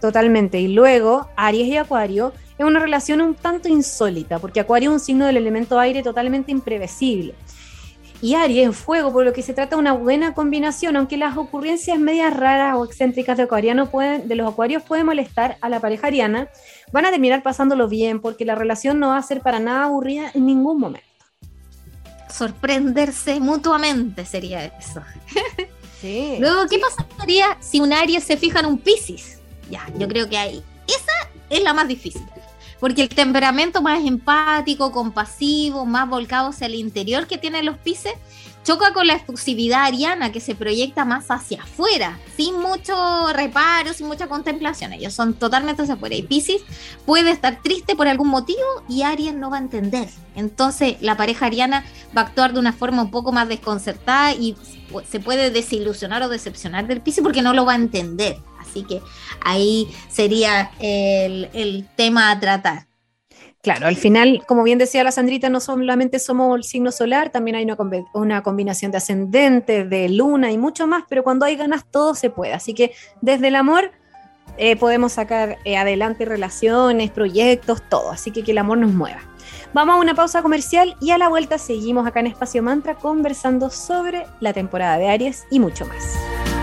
Totalmente. 0.00 0.60
Y 0.60 0.68
luego, 0.68 1.28
Aries 1.36 1.66
y 1.68 1.76
Acuario 1.78 2.34
es 2.58 2.64
una 2.64 2.78
relación 2.78 3.20
un 3.20 3.34
tanto 3.34 3.68
insólita, 3.68 4.38
porque 4.38 4.60
Acuario 4.60 4.90
es 4.90 4.94
un 4.94 5.00
signo 5.00 5.26
del 5.26 5.36
elemento 5.36 5.78
aire 5.78 6.02
totalmente 6.02 6.52
imprevisible. 6.52 7.34
Y 8.22 8.36
Aries 8.36 8.70
es 8.70 8.76
fuego, 8.76 9.12
por 9.12 9.24
lo 9.24 9.32
que 9.32 9.42
se 9.42 9.52
trata 9.52 9.76
de 9.76 9.80
una 9.80 9.92
buena 9.92 10.34
combinación, 10.34 10.96
aunque 10.96 11.16
las 11.16 11.36
ocurrencias 11.36 11.98
medias 11.98 12.34
raras 12.34 12.76
o 12.76 12.84
excéntricas 12.84 13.36
de, 13.36 13.42
acuariano 13.42 13.90
pueden, 13.90 14.28
de 14.28 14.34
los 14.34 14.50
acuarios 14.50 14.82
pueden 14.82 15.06
molestar 15.06 15.58
a 15.60 15.68
la 15.68 15.80
pareja 15.80 16.06
ariana, 16.06 16.48
van 16.92 17.04
a 17.04 17.10
terminar 17.10 17.42
pasándolo 17.42 17.88
bien, 17.88 18.20
porque 18.20 18.44
la 18.44 18.54
relación 18.54 18.98
no 18.98 19.08
va 19.08 19.18
a 19.18 19.22
ser 19.22 19.40
para 19.40 19.58
nada 19.58 19.84
aburrida 19.84 20.30
en 20.32 20.46
ningún 20.46 20.78
momento. 20.78 21.06
Sorprenderse 22.30 23.40
mutuamente 23.40 24.24
sería 24.24 24.64
eso. 24.64 25.02
Luego, 26.38 26.66
¿qué 26.68 26.78
pasaría 26.78 27.56
si 27.60 27.80
un 27.80 27.92
Aries 27.92 28.24
se 28.24 28.36
fija 28.36 28.60
en 28.60 28.66
un 28.66 28.78
Pisces? 28.78 29.40
Ya, 29.70 29.86
yo 29.98 30.06
creo 30.06 30.28
que 30.28 30.36
ahí. 30.36 30.62
Esa 30.86 31.30
es 31.48 31.62
la 31.62 31.72
más 31.72 31.88
difícil 31.88 32.22
porque 32.84 33.00
el 33.00 33.08
temperamento 33.08 33.80
más 33.80 34.04
empático, 34.04 34.92
compasivo, 34.92 35.86
más 35.86 36.06
volcado 36.06 36.50
hacia 36.50 36.66
el 36.66 36.74
interior 36.74 37.26
que 37.26 37.38
tienen 37.38 37.64
los 37.64 37.78
Pisces, 37.78 38.12
choca 38.62 38.92
con 38.92 39.06
la 39.06 39.14
exclusividad 39.14 39.84
ariana 39.84 40.32
que 40.32 40.40
se 40.40 40.54
proyecta 40.54 41.06
más 41.06 41.30
hacia 41.30 41.62
afuera, 41.62 42.18
sin 42.36 42.60
mucho 42.60 43.32
reparo, 43.32 43.94
sin 43.94 44.06
mucha 44.06 44.26
contemplación. 44.26 44.92
Ellos 44.92 45.14
son 45.14 45.32
totalmente 45.32 45.80
hacia 45.80 45.94
afuera. 45.94 46.14
Y 46.14 46.24
Pisces 46.24 46.60
puede 47.06 47.30
estar 47.30 47.62
triste 47.62 47.96
por 47.96 48.06
algún 48.06 48.28
motivo 48.28 48.60
y 48.86 49.00
Aries 49.00 49.34
no 49.34 49.48
va 49.48 49.56
a 49.56 49.60
entender. 49.60 50.10
Entonces 50.34 50.96
la 51.00 51.16
pareja 51.16 51.46
ariana 51.46 51.86
va 52.14 52.20
a 52.20 52.24
actuar 52.26 52.52
de 52.52 52.58
una 52.58 52.74
forma 52.74 53.00
un 53.00 53.10
poco 53.10 53.32
más 53.32 53.48
desconcertada 53.48 54.34
y 54.34 54.56
se 55.08 55.20
puede 55.20 55.50
desilusionar 55.50 56.22
o 56.22 56.28
decepcionar 56.28 56.86
del 56.86 57.00
Pisces 57.00 57.24
porque 57.24 57.40
no 57.40 57.54
lo 57.54 57.64
va 57.64 57.72
a 57.72 57.76
entender. 57.76 58.36
Así 58.74 58.82
que 58.82 59.00
ahí 59.40 59.88
sería 60.08 60.72
el, 60.80 61.88
tema 61.94 62.32
a 62.32 62.40
tratar. 62.40 62.86
Claro, 63.62 63.86
al 63.86 63.96
final, 63.96 64.42
como 64.46 64.64
bien 64.64 64.78
decía 64.78 65.04
la 65.04 65.12
Sandrita, 65.12 65.48
no 65.48 65.60
solamente 65.60 66.18
somos 66.18 66.56
el 66.56 66.64
signo 66.64 66.90
solar, 66.90 67.30
también 67.30 67.56
hay 67.56 67.66
una, 68.12 68.42
combinación 68.42 68.90
de 68.90 68.98
ascendente, 68.98 69.84
de 69.84 70.08
luna 70.08 70.50
y 70.50 70.58
mucho 70.58 70.86
más, 70.88 71.04
pero 71.08 71.22
cuando 71.22 71.46
hay 71.46 71.56
ganas 71.56 71.86
todo 71.88 72.14
se 72.16 72.30
puede. 72.30 72.52
Así 72.52 72.74
que 72.74 72.92
desde 73.22 73.48
el 73.48 73.54
amor 73.54 73.92
eh, 74.58 74.76
podemos 74.76 75.12
sacar 75.12 75.56
eh, 75.64 75.76
adelante 75.76 76.24
relaciones, 76.24 77.12
proyectos, 77.12 77.80
todo. 77.88 78.10
Así 78.10 78.32
que 78.32 78.42
que 78.42 78.50
el 78.50 78.58
amor 78.58 78.78
nos 78.78 78.92
mueva. 78.92 79.20
Vamos 79.72 79.94
a 79.94 79.98
una 80.00 80.14
pausa 80.14 80.42
comercial 80.42 80.96
y 81.00 81.12
a 81.12 81.18
la 81.18 81.28
vuelta 81.28 81.58
seguimos 81.58 82.06
acá 82.06 82.20
en 82.20 82.26
Espacio 82.26 82.62
Mantra 82.62 82.96
conversando 82.96 83.70
sobre 83.70 84.26
la 84.40 84.52
temporada 84.52 84.98
de 84.98 85.08
Aries 85.08 85.44
y 85.50 85.60
mucho 85.60 85.86
más. 85.86 86.53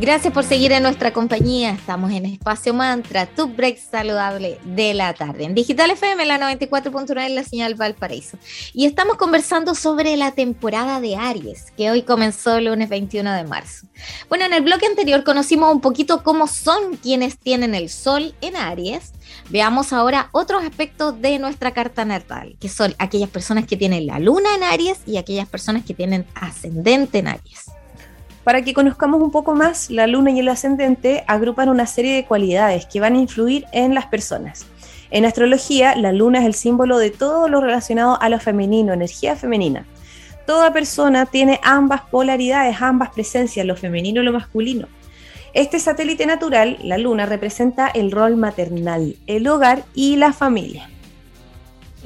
Gracias 0.00 0.32
por 0.32 0.44
seguir 0.44 0.70
en 0.70 0.84
nuestra 0.84 1.12
compañía. 1.12 1.72
Estamos 1.72 2.12
en 2.12 2.24
Espacio 2.24 2.72
Mantra, 2.72 3.26
tu 3.26 3.48
break 3.48 3.78
saludable 3.78 4.60
de 4.64 4.94
la 4.94 5.12
tarde. 5.12 5.42
En 5.42 5.56
Digital 5.56 5.90
FM, 5.90 6.24
la 6.24 6.38
94.9 6.38 7.26
en 7.26 7.34
la 7.34 7.42
señal 7.42 7.74
Valparaíso. 7.74 8.38
Y 8.72 8.86
estamos 8.86 9.16
conversando 9.16 9.74
sobre 9.74 10.16
la 10.16 10.30
temporada 10.30 11.00
de 11.00 11.16
Aries, 11.16 11.72
que 11.76 11.90
hoy 11.90 12.02
comenzó 12.02 12.58
el 12.58 12.66
lunes 12.66 12.88
21 12.88 13.32
de 13.32 13.42
marzo. 13.42 13.88
Bueno, 14.28 14.44
en 14.44 14.52
el 14.52 14.62
bloque 14.62 14.86
anterior 14.86 15.24
conocimos 15.24 15.74
un 15.74 15.80
poquito 15.80 16.22
cómo 16.22 16.46
son 16.46 16.96
quienes 16.98 17.36
tienen 17.36 17.74
el 17.74 17.90
sol 17.90 18.36
en 18.40 18.54
Aries. 18.54 19.14
Veamos 19.50 19.92
ahora 19.92 20.28
otros 20.30 20.62
aspectos 20.62 21.20
de 21.20 21.40
nuestra 21.40 21.72
carta 21.72 22.04
natal, 22.04 22.56
que 22.60 22.68
son 22.68 22.94
aquellas 23.00 23.30
personas 23.30 23.66
que 23.66 23.76
tienen 23.76 24.06
la 24.06 24.20
luna 24.20 24.54
en 24.54 24.62
Aries 24.62 25.00
y 25.06 25.16
aquellas 25.16 25.48
personas 25.48 25.84
que 25.84 25.94
tienen 25.94 26.24
ascendente 26.36 27.18
en 27.18 27.26
Aries. 27.26 27.77
Para 28.44 28.62
que 28.62 28.74
conozcamos 28.74 29.20
un 29.20 29.30
poco 29.30 29.54
más, 29.54 29.90
la 29.90 30.06
luna 30.06 30.30
y 30.30 30.40
el 30.40 30.48
ascendente 30.48 31.24
agrupan 31.26 31.68
una 31.68 31.86
serie 31.86 32.14
de 32.14 32.24
cualidades 32.24 32.86
que 32.86 33.00
van 33.00 33.14
a 33.14 33.18
influir 33.18 33.66
en 33.72 33.94
las 33.94 34.06
personas. 34.06 34.66
En 35.10 35.24
astrología, 35.24 35.96
la 35.96 36.12
luna 36.12 36.40
es 36.40 36.46
el 36.46 36.54
símbolo 36.54 36.98
de 36.98 37.10
todo 37.10 37.48
lo 37.48 37.60
relacionado 37.60 38.20
a 38.20 38.28
lo 38.28 38.38
femenino, 38.38 38.92
energía 38.92 39.36
femenina. 39.36 39.86
Toda 40.46 40.72
persona 40.72 41.26
tiene 41.26 41.60
ambas 41.62 42.02
polaridades, 42.02 42.80
ambas 42.80 43.10
presencias, 43.10 43.66
lo 43.66 43.76
femenino 43.76 44.22
y 44.22 44.24
lo 44.24 44.32
masculino. 44.32 44.88
Este 45.54 45.78
satélite 45.78 46.26
natural, 46.26 46.78
la 46.82 46.98
luna, 46.98 47.26
representa 47.26 47.88
el 47.88 48.10
rol 48.10 48.36
maternal, 48.36 49.16
el 49.26 49.46
hogar 49.48 49.84
y 49.94 50.16
la 50.16 50.32
familia. 50.32 50.88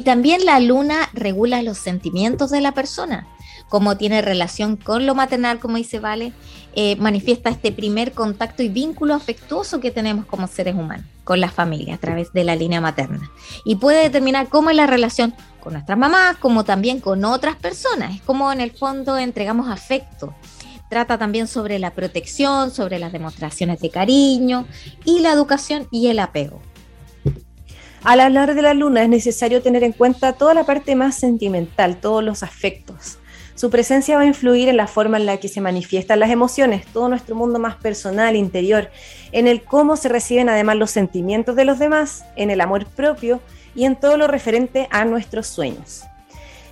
También 0.04 0.44
la 0.44 0.58
luna 0.58 1.08
regula 1.12 1.62
los 1.62 1.78
sentimientos 1.78 2.50
de 2.50 2.60
la 2.60 2.72
persona 2.72 3.28
como 3.72 3.96
tiene 3.96 4.20
relación 4.20 4.76
con 4.76 5.06
lo 5.06 5.14
maternal, 5.14 5.58
como 5.58 5.78
dice 5.78 5.98
Vale, 5.98 6.34
eh, 6.74 6.94
manifiesta 6.96 7.48
este 7.48 7.72
primer 7.72 8.12
contacto 8.12 8.62
y 8.62 8.68
vínculo 8.68 9.14
afectuoso 9.14 9.80
que 9.80 9.90
tenemos 9.90 10.26
como 10.26 10.46
seres 10.46 10.74
humanos 10.74 11.06
con 11.24 11.40
la 11.40 11.50
familia 11.50 11.94
a 11.94 11.98
través 11.98 12.34
de 12.34 12.44
la 12.44 12.54
línea 12.54 12.82
materna. 12.82 13.30
Y 13.64 13.76
puede 13.76 14.02
determinar 14.02 14.48
cómo 14.50 14.68
es 14.68 14.76
la 14.76 14.86
relación 14.86 15.34
con 15.60 15.72
nuestras 15.72 15.96
mamás, 15.96 16.36
como 16.36 16.64
también 16.64 17.00
con 17.00 17.24
otras 17.24 17.56
personas. 17.56 18.14
Es 18.14 18.20
como 18.20 18.52
en 18.52 18.60
el 18.60 18.72
fondo 18.72 19.16
entregamos 19.16 19.70
afecto. 19.70 20.34
Trata 20.90 21.16
también 21.16 21.48
sobre 21.48 21.78
la 21.78 21.92
protección, 21.92 22.72
sobre 22.72 22.98
las 22.98 23.10
demostraciones 23.10 23.80
de 23.80 23.88
cariño 23.88 24.66
y 25.06 25.20
la 25.20 25.32
educación 25.32 25.88
y 25.90 26.08
el 26.08 26.18
apego. 26.18 26.60
Al 28.04 28.20
hablar 28.20 28.54
de 28.54 28.60
la 28.60 28.74
luna 28.74 29.02
es 29.02 29.08
necesario 29.08 29.62
tener 29.62 29.82
en 29.82 29.92
cuenta 29.92 30.34
toda 30.34 30.52
la 30.52 30.64
parte 30.64 30.94
más 30.94 31.14
sentimental, 31.14 32.02
todos 32.02 32.22
los 32.22 32.42
afectos. 32.42 33.16
Su 33.54 33.70
presencia 33.70 34.16
va 34.16 34.22
a 34.22 34.26
influir 34.26 34.68
en 34.68 34.76
la 34.76 34.86
forma 34.86 35.18
en 35.18 35.26
la 35.26 35.36
que 35.36 35.48
se 35.48 35.60
manifiestan 35.60 36.20
las 36.20 36.30
emociones, 36.30 36.86
todo 36.86 37.08
nuestro 37.08 37.34
mundo 37.34 37.58
más 37.58 37.76
personal, 37.76 38.34
interior, 38.34 38.90
en 39.30 39.46
el 39.46 39.62
cómo 39.62 39.96
se 39.96 40.08
reciben 40.08 40.48
además 40.48 40.76
los 40.76 40.90
sentimientos 40.90 41.54
de 41.54 41.64
los 41.64 41.78
demás, 41.78 42.24
en 42.36 42.50
el 42.50 42.60
amor 42.60 42.86
propio 42.86 43.40
y 43.74 43.84
en 43.84 43.96
todo 43.96 44.16
lo 44.16 44.26
referente 44.26 44.88
a 44.90 45.04
nuestros 45.04 45.46
sueños. 45.46 46.04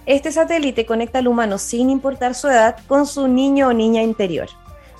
Este 0.06 0.32
satélite 0.32 0.86
conecta 0.86 1.18
al 1.18 1.28
humano 1.28 1.58
sin 1.58 1.90
importar 1.90 2.34
su 2.34 2.48
edad 2.48 2.76
con 2.88 3.06
su 3.06 3.28
niño 3.28 3.68
o 3.68 3.72
niña 3.72 4.02
interior, 4.02 4.48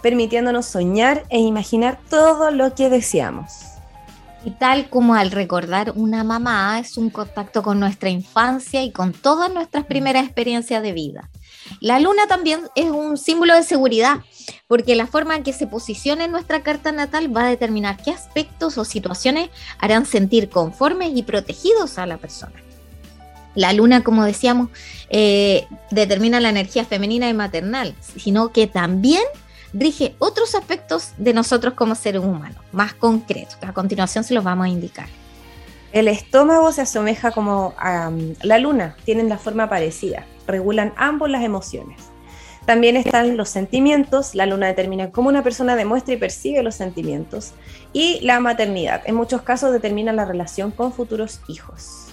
permitiéndonos 0.03 0.67
soñar 0.67 1.25
e 1.31 1.39
imaginar 1.39 1.99
todo 2.09 2.51
lo 2.51 2.75
que 2.75 2.91
deseamos. 2.91 3.71
Y 4.45 4.53
tal 4.53 4.89
como 4.89 5.15
al 5.15 5.31
recordar 5.31 5.93
una 5.97 6.25
mamá 6.25 6.79
es 6.79 6.97
un 6.97 7.11
contacto 7.11 7.63
con 7.63 7.79
nuestra 7.81 8.09
infancia 8.09 8.83
y 8.83 8.91
con 8.91 9.13
todas 9.13 9.53
nuestras 9.53 9.85
primeras 9.85 10.25
experiencias 10.25 10.83
de 10.83 10.93
vida. 10.93 11.31
La 11.81 11.99
luna 11.99 12.27
también 12.29 12.61
es 12.75 12.91
un 12.91 13.17
símbolo 13.17 13.55
de 13.55 13.63
seguridad, 13.63 14.19
porque 14.69 14.95
la 14.95 15.07
forma 15.07 15.35
en 15.35 15.43
que 15.43 15.55
se 15.55 15.67
posiciona 15.67 16.27
en 16.27 16.31
nuestra 16.31 16.63
carta 16.63 16.93
natal 16.93 17.35
va 17.35 17.47
a 17.47 17.49
determinar 17.49 17.97
qué 17.97 18.11
aspectos 18.11 18.77
o 18.77 18.85
situaciones 18.85 19.49
harán 19.79 20.05
sentir 20.05 20.51
conformes 20.51 21.13
y 21.15 21.23
protegidos 21.23 21.99
a 21.99 22.05
la 22.05 22.19
persona. 22.19 22.53
La 23.55 23.73
luna, 23.73 24.05
como 24.05 24.25
decíamos, 24.25 24.69
eh, 25.09 25.67
determina 25.91 26.39
la 26.39 26.51
energía 26.51 26.85
femenina 26.85 27.31
y 27.31 27.35
maternal, 27.35 27.95
sino 28.17 28.53
que 28.53 28.67
también 28.67 29.23
rige 29.73 30.15
otros 30.19 30.55
aspectos 30.55 31.13
de 31.17 31.33
nosotros 31.33 31.75
como 31.75 31.95
seres 31.95 32.23
humanos, 32.23 32.63
más 32.73 32.93
concretos. 32.93 33.57
A 33.63 33.73
continuación 33.73 34.23
se 34.23 34.35
los 34.35 34.45
vamos 34.45 34.67
a 34.67 34.69
indicar. 34.69 35.09
El 35.93 36.09
estómago 36.09 36.71
se 36.73 36.83
asemeja 36.83 37.33
como 37.33 37.75
a 37.79 38.09
um, 38.09 38.35
la 38.43 38.59
luna, 38.59 38.97
tienen 39.05 39.29
la 39.29 39.39
forma 39.39 39.69
parecida 39.69 40.27
regulan 40.51 40.93
ambos 40.97 41.31
las 41.31 41.43
emociones. 41.43 42.11
También 42.67 42.97
están 42.97 43.37
los 43.37 43.49
sentimientos, 43.49 44.35
la 44.35 44.47
luna 44.47 44.67
determina 44.67 45.11
cómo 45.11 45.29
una 45.29 45.43
persona 45.43 45.77
demuestra 45.77 46.15
y 46.15 46.19
percibe 46.19 46.63
los 46.63 46.75
sentimientos. 46.75 47.53
Y 47.93 48.21
la 48.21 48.39
maternidad, 48.39 49.03
en 49.07 49.15
muchos 49.17 49.43
casos 49.43 49.73
determina 49.73 50.13
la 50.13 50.25
relación 50.25 50.71
con 50.71 50.93
futuros 50.93 51.41
hijos. 51.49 52.07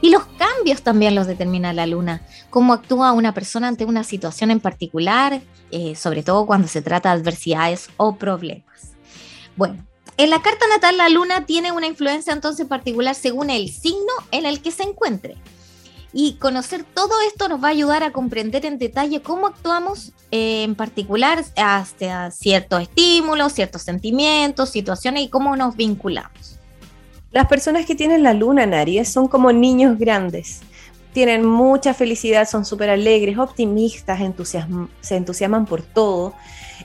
Y 0.00 0.10
los 0.10 0.26
cambios 0.38 0.82
también 0.82 1.14
los 1.14 1.26
determina 1.26 1.72
la 1.72 1.86
luna, 1.86 2.22
cómo 2.50 2.72
actúa 2.72 3.12
una 3.12 3.34
persona 3.34 3.68
ante 3.68 3.84
una 3.84 4.04
situación 4.04 4.50
en 4.50 4.60
particular, 4.60 5.40
eh, 5.70 5.96
sobre 5.96 6.22
todo 6.22 6.46
cuando 6.46 6.68
se 6.68 6.82
trata 6.82 7.14
de 7.14 7.20
adversidades 7.20 7.88
o 7.96 8.16
problemas. 8.16 8.92
Bueno, 9.56 9.84
En 10.20 10.30
la 10.30 10.42
carta 10.42 10.66
natal 10.66 10.96
la 10.96 11.08
luna 11.08 11.46
tiene 11.46 11.70
una 11.70 11.86
influencia 11.86 12.32
entonces 12.32 12.66
particular 12.66 13.14
según 13.14 13.50
el 13.50 13.68
signo 13.68 14.12
en 14.32 14.46
el 14.46 14.60
que 14.60 14.72
se 14.72 14.82
encuentre. 14.82 15.36
Y 16.12 16.34
conocer 16.34 16.84
todo 16.84 17.12
esto 17.26 17.48
nos 17.48 17.62
va 17.62 17.68
a 17.68 17.72
ayudar 17.72 18.02
a 18.02 18.12
comprender 18.12 18.64
en 18.64 18.78
detalle 18.78 19.20
cómo 19.20 19.46
actuamos 19.46 20.12
eh, 20.30 20.62
en 20.62 20.74
particular 20.74 21.44
hacia 21.56 22.30
ciertos 22.30 22.82
estímulos, 22.82 23.52
ciertos 23.52 23.82
sentimientos, 23.82 24.70
situaciones 24.70 25.24
y 25.24 25.28
cómo 25.28 25.54
nos 25.56 25.76
vinculamos. 25.76 26.58
Las 27.30 27.46
personas 27.46 27.84
que 27.84 27.94
tienen 27.94 28.22
la 28.22 28.32
luna 28.32 28.64
en 28.64 28.72
Aries 28.72 29.12
son 29.12 29.28
como 29.28 29.52
niños 29.52 29.98
grandes. 29.98 30.60
Tienen 31.12 31.44
mucha 31.44 31.92
felicidad, 31.92 32.48
son 32.48 32.64
súper 32.64 32.88
alegres, 32.88 33.36
optimistas, 33.38 34.20
se 35.00 35.16
entusiasman 35.16 35.66
por 35.66 35.82
todo 35.82 36.34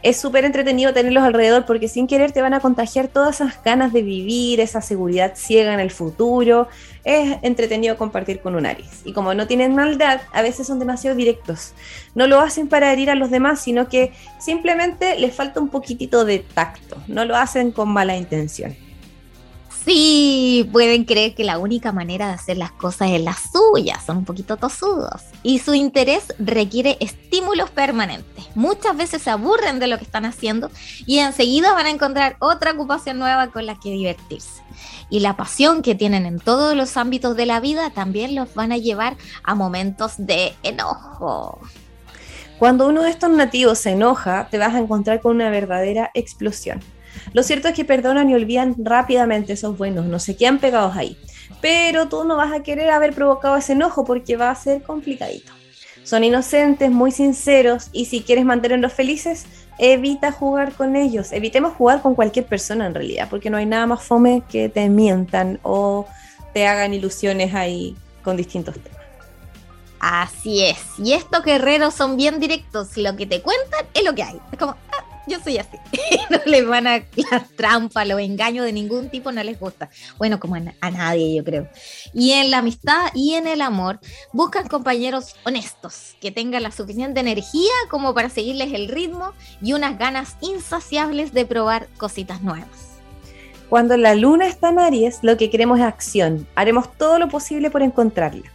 es 0.03 0.19
súper 0.19 0.43
entretenido 0.43 0.93
tenerlos 0.93 1.23
alrededor 1.23 1.65
porque 1.65 1.87
sin 1.87 2.07
querer 2.07 2.33
te 2.33 2.41
van 2.41 2.53
a 2.53 2.59
contagiar 2.59 3.07
todas 3.07 3.35
esas 3.39 3.63
ganas 3.63 3.93
de 3.93 4.01
vivir, 4.01 4.59
esa 4.59 4.81
seguridad 4.81 5.33
ciega 5.35 5.73
en 5.73 5.79
el 5.79 5.91
futuro. 5.91 6.67
Es 7.05 7.37
entretenido 7.41 7.97
compartir 7.97 8.41
con 8.41 8.55
un 8.55 8.65
Aries. 8.65 9.01
Y 9.05 9.13
como 9.13 9.33
no 9.33 9.47
tienen 9.47 9.75
maldad, 9.75 10.19
a 10.33 10.41
veces 10.41 10.67
son 10.67 10.79
demasiado 10.79 11.15
directos. 11.15 11.73
No 12.15 12.27
lo 12.27 12.41
hacen 12.41 12.67
para 12.67 12.91
herir 12.91 13.09
a 13.09 13.15
los 13.15 13.31
demás, 13.31 13.61
sino 13.61 13.87
que 13.87 14.11
simplemente 14.39 15.17
les 15.17 15.33
falta 15.33 15.61
un 15.61 15.69
poquitito 15.69 16.25
de 16.25 16.39
tacto. 16.39 16.97
No 17.07 17.23
lo 17.23 17.37
hacen 17.37 17.71
con 17.71 17.89
mala 17.89 18.17
intención. 18.17 18.75
Sí, 19.85 20.69
pueden 20.71 21.03
creer 21.03 21.35
que 21.35 21.43
la 21.43 21.57
única 21.57 21.91
manera 21.91 22.27
de 22.27 22.33
hacer 22.33 22.57
las 22.57 22.71
cosas 22.71 23.09
es 23.11 23.21
la 23.21 23.35
suya, 23.35 23.99
son 23.99 24.17
un 24.17 24.25
poquito 24.25 24.55
tosudos. 24.55 25.23
Y 25.43 25.59
su 25.59 25.73
interés 25.73 26.33
requiere 26.39 26.95
estímulos 27.01 27.69
permanentes. 27.69 28.45
Muchas 28.55 28.95
veces 28.95 29.21
se 29.23 29.29
aburren 29.29 29.79
de 29.79 29.87
lo 29.87 29.97
que 29.97 30.05
están 30.05 30.23
haciendo 30.23 30.71
y 31.05 31.19
enseguida 31.19 31.73
van 31.73 31.87
a 31.87 31.89
encontrar 31.89 32.37
otra 32.39 32.71
ocupación 32.71 33.19
nueva 33.19 33.47
con 33.47 33.65
la 33.65 33.77
que 33.77 33.91
divertirse. 33.91 34.61
Y 35.09 35.19
la 35.19 35.35
pasión 35.35 35.81
que 35.81 35.95
tienen 35.95 36.25
en 36.25 36.39
todos 36.39 36.75
los 36.75 36.95
ámbitos 36.95 37.35
de 37.35 37.45
la 37.45 37.59
vida 37.59 37.89
también 37.89 38.35
los 38.35 38.53
van 38.53 38.71
a 38.71 38.77
llevar 38.77 39.17
a 39.43 39.53
momentos 39.53 40.13
de 40.17 40.53
enojo. 40.63 41.59
Cuando 42.57 42.87
uno 42.87 43.03
de 43.03 43.09
estos 43.09 43.31
nativos 43.31 43.79
se 43.79 43.91
enoja, 43.91 44.47
te 44.49 44.57
vas 44.57 44.73
a 44.73 44.79
encontrar 44.79 45.19
con 45.19 45.35
una 45.35 45.49
verdadera 45.49 46.09
explosión 46.13 46.79
lo 47.33 47.43
cierto 47.43 47.67
es 47.67 47.73
que 47.73 47.85
perdonan 47.85 48.29
y 48.29 48.35
olvidan 48.35 48.75
rápidamente 48.79 49.53
esos 49.53 49.77
buenos, 49.77 50.05
no 50.05 50.19
se 50.19 50.35
quedan 50.35 50.59
pegados 50.59 50.95
ahí. 50.95 51.17
Pero 51.61 52.09
tú 52.09 52.23
no 52.23 52.35
vas 52.35 52.51
a 52.51 52.61
querer 52.63 52.89
haber 52.89 53.13
provocado 53.13 53.55
ese 53.55 53.73
enojo 53.73 54.03
porque 54.03 54.35
va 54.35 54.51
a 54.51 54.55
ser 54.55 54.81
complicadito. 54.83 55.51
Son 56.03 56.23
inocentes, 56.23 56.91
muy 56.91 57.11
sinceros 57.11 57.89
y 57.93 58.05
si 58.05 58.21
quieres 58.21 58.43
mantenerlos 58.43 58.91
felices, 58.91 59.45
evita 59.77 60.31
jugar 60.31 60.73
con 60.73 60.95
ellos. 60.95 61.31
Evitemos 61.31 61.73
jugar 61.73 62.01
con 62.01 62.15
cualquier 62.15 62.45
persona 62.45 62.85
en 62.85 62.93
realidad, 62.93 63.27
porque 63.29 63.49
no 63.49 63.57
hay 63.57 63.65
nada 63.65 63.87
más 63.87 64.03
fome 64.03 64.43
que 64.49 64.67
te 64.69 64.89
mientan 64.89 65.59
o 65.63 66.05
te 66.53 66.67
hagan 66.67 66.93
ilusiones 66.93 67.53
ahí 67.53 67.95
con 68.21 68.35
distintos 68.35 68.75
temas. 68.75 69.03
Así 69.99 70.65
es. 70.65 70.77
Y 70.97 71.13
estos 71.13 71.45
guerreros 71.45 71.93
son 71.93 72.17
bien 72.17 72.41
directos. 72.41 72.97
Lo 72.97 73.15
que 73.15 73.25
te 73.25 73.41
cuentan 73.41 73.85
es 73.93 74.03
lo 74.03 74.13
que 74.13 74.23
hay. 74.23 74.37
Es 74.51 74.59
como, 74.59 74.73
ah, 74.73 75.02
yo 75.27 75.39
soy 75.39 75.57
así. 75.57 75.77
no 76.29 76.39
les 76.45 76.65
van 76.67 76.87
a 76.87 77.03
la 77.31 77.47
trampa, 77.55 78.05
los 78.05 78.19
engaños 78.19 78.65
de 78.65 78.73
ningún 78.73 79.09
tipo 79.09 79.31
no 79.31 79.43
les 79.43 79.59
gusta. 79.59 79.89
Bueno, 80.17 80.39
como 80.39 80.55
a, 80.55 80.91
nadie, 80.91 81.35
yo 81.35 81.43
creo. 81.43 81.67
Y 82.13 82.31
en 82.31 82.51
la 82.51 82.59
amistad 82.59 83.09
y 83.13 83.33
en 83.33 83.47
el 83.47 83.61
amor, 83.61 83.99
buscan 84.31 84.67
compañeros 84.67 85.35
honestos, 85.43 86.15
que 86.21 86.31
tengan 86.31 86.63
la 86.63 86.71
suficiente 86.71 87.19
energía 87.19 87.71
como 87.89 88.13
para 88.13 88.29
seguirles 88.29 88.73
el 88.73 88.87
ritmo 88.87 89.33
y 89.61 89.73
unas 89.73 89.97
ganas 89.97 90.35
insaciables 90.41 91.33
de 91.33 91.45
probar 91.45 91.87
cositas 91.97 92.41
nuevas. 92.41 92.93
Cuando 93.69 93.97
la 93.97 94.13
luna 94.13 94.47
está 94.47 94.69
en 94.69 94.79
Aries, 94.79 95.19
lo 95.23 95.35
que 95.37 95.49
queremos 95.49 95.79
es 95.79 95.85
acción. 95.85 96.47
Haremos 96.55 96.95
todo 96.95 97.17
lo 97.17 97.27
posible 97.27 97.71
por 97.71 97.81
encontrarla. 97.81 98.51